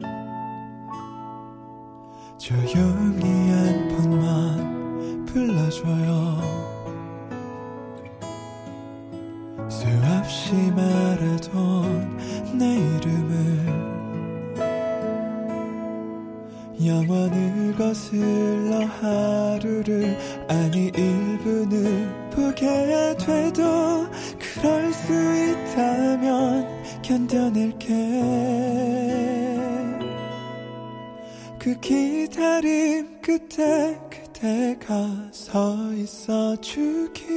조용히 2.41 3.51
한 3.51 3.89
번만 3.89 5.27
불러줘요. 5.27 6.41
수없이 9.69 10.55
말하던 10.75 12.17
내 12.59 12.77
이름을 12.77 13.91
영원을 16.83 17.77
거슬러 17.77 18.87
하루를 18.87 20.17
아니 20.49 20.91
일분을 20.97 22.09
보게 22.31 23.15
돼도 23.19 24.07
그럴 24.39 24.91
수 24.95 25.13
있다면 25.13 26.67
견뎌낼게 27.03 29.10
그 31.71 31.79
기다림 31.79 33.21
끝에 33.23 33.97
그대가 34.11 35.09
서 35.31 35.93
있어 35.93 36.57
주길 36.57 37.29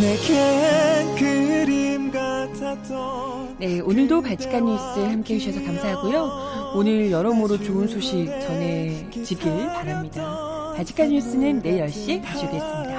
내겐 0.00 1.14
그림 1.16 2.10
같았던 2.10 3.56
네, 3.58 3.80
오늘도 3.80 4.22
바치칸 4.22 4.64
뉴스 4.64 5.00
함께 5.00 5.34
해주셔서 5.34 5.66
감사하고요. 5.66 6.72
오늘 6.76 7.10
여러모로 7.10 7.58
좋은 7.62 7.88
소식 7.88 8.24
전해지길 8.24 9.66
바랍니다. 9.66 10.72
바치칸 10.76 11.10
뉴스는 11.10 11.60
내일 11.60 11.84
10시에 11.84 12.22
다시 12.22 12.46
오겠습니다. 12.46 12.89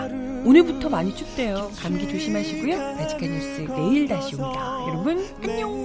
오늘부터 0.45 0.89
많이 0.89 1.15
춥대요. 1.15 1.71
감기 1.77 2.07
조심하시고요. 2.07 2.77
바치칸 2.97 3.29
뉴스 3.29 3.61
내일 3.61 4.07
다시 4.07 4.35
옵니다. 4.35 4.85
여러분, 4.87 5.25
안녕! 5.43 5.81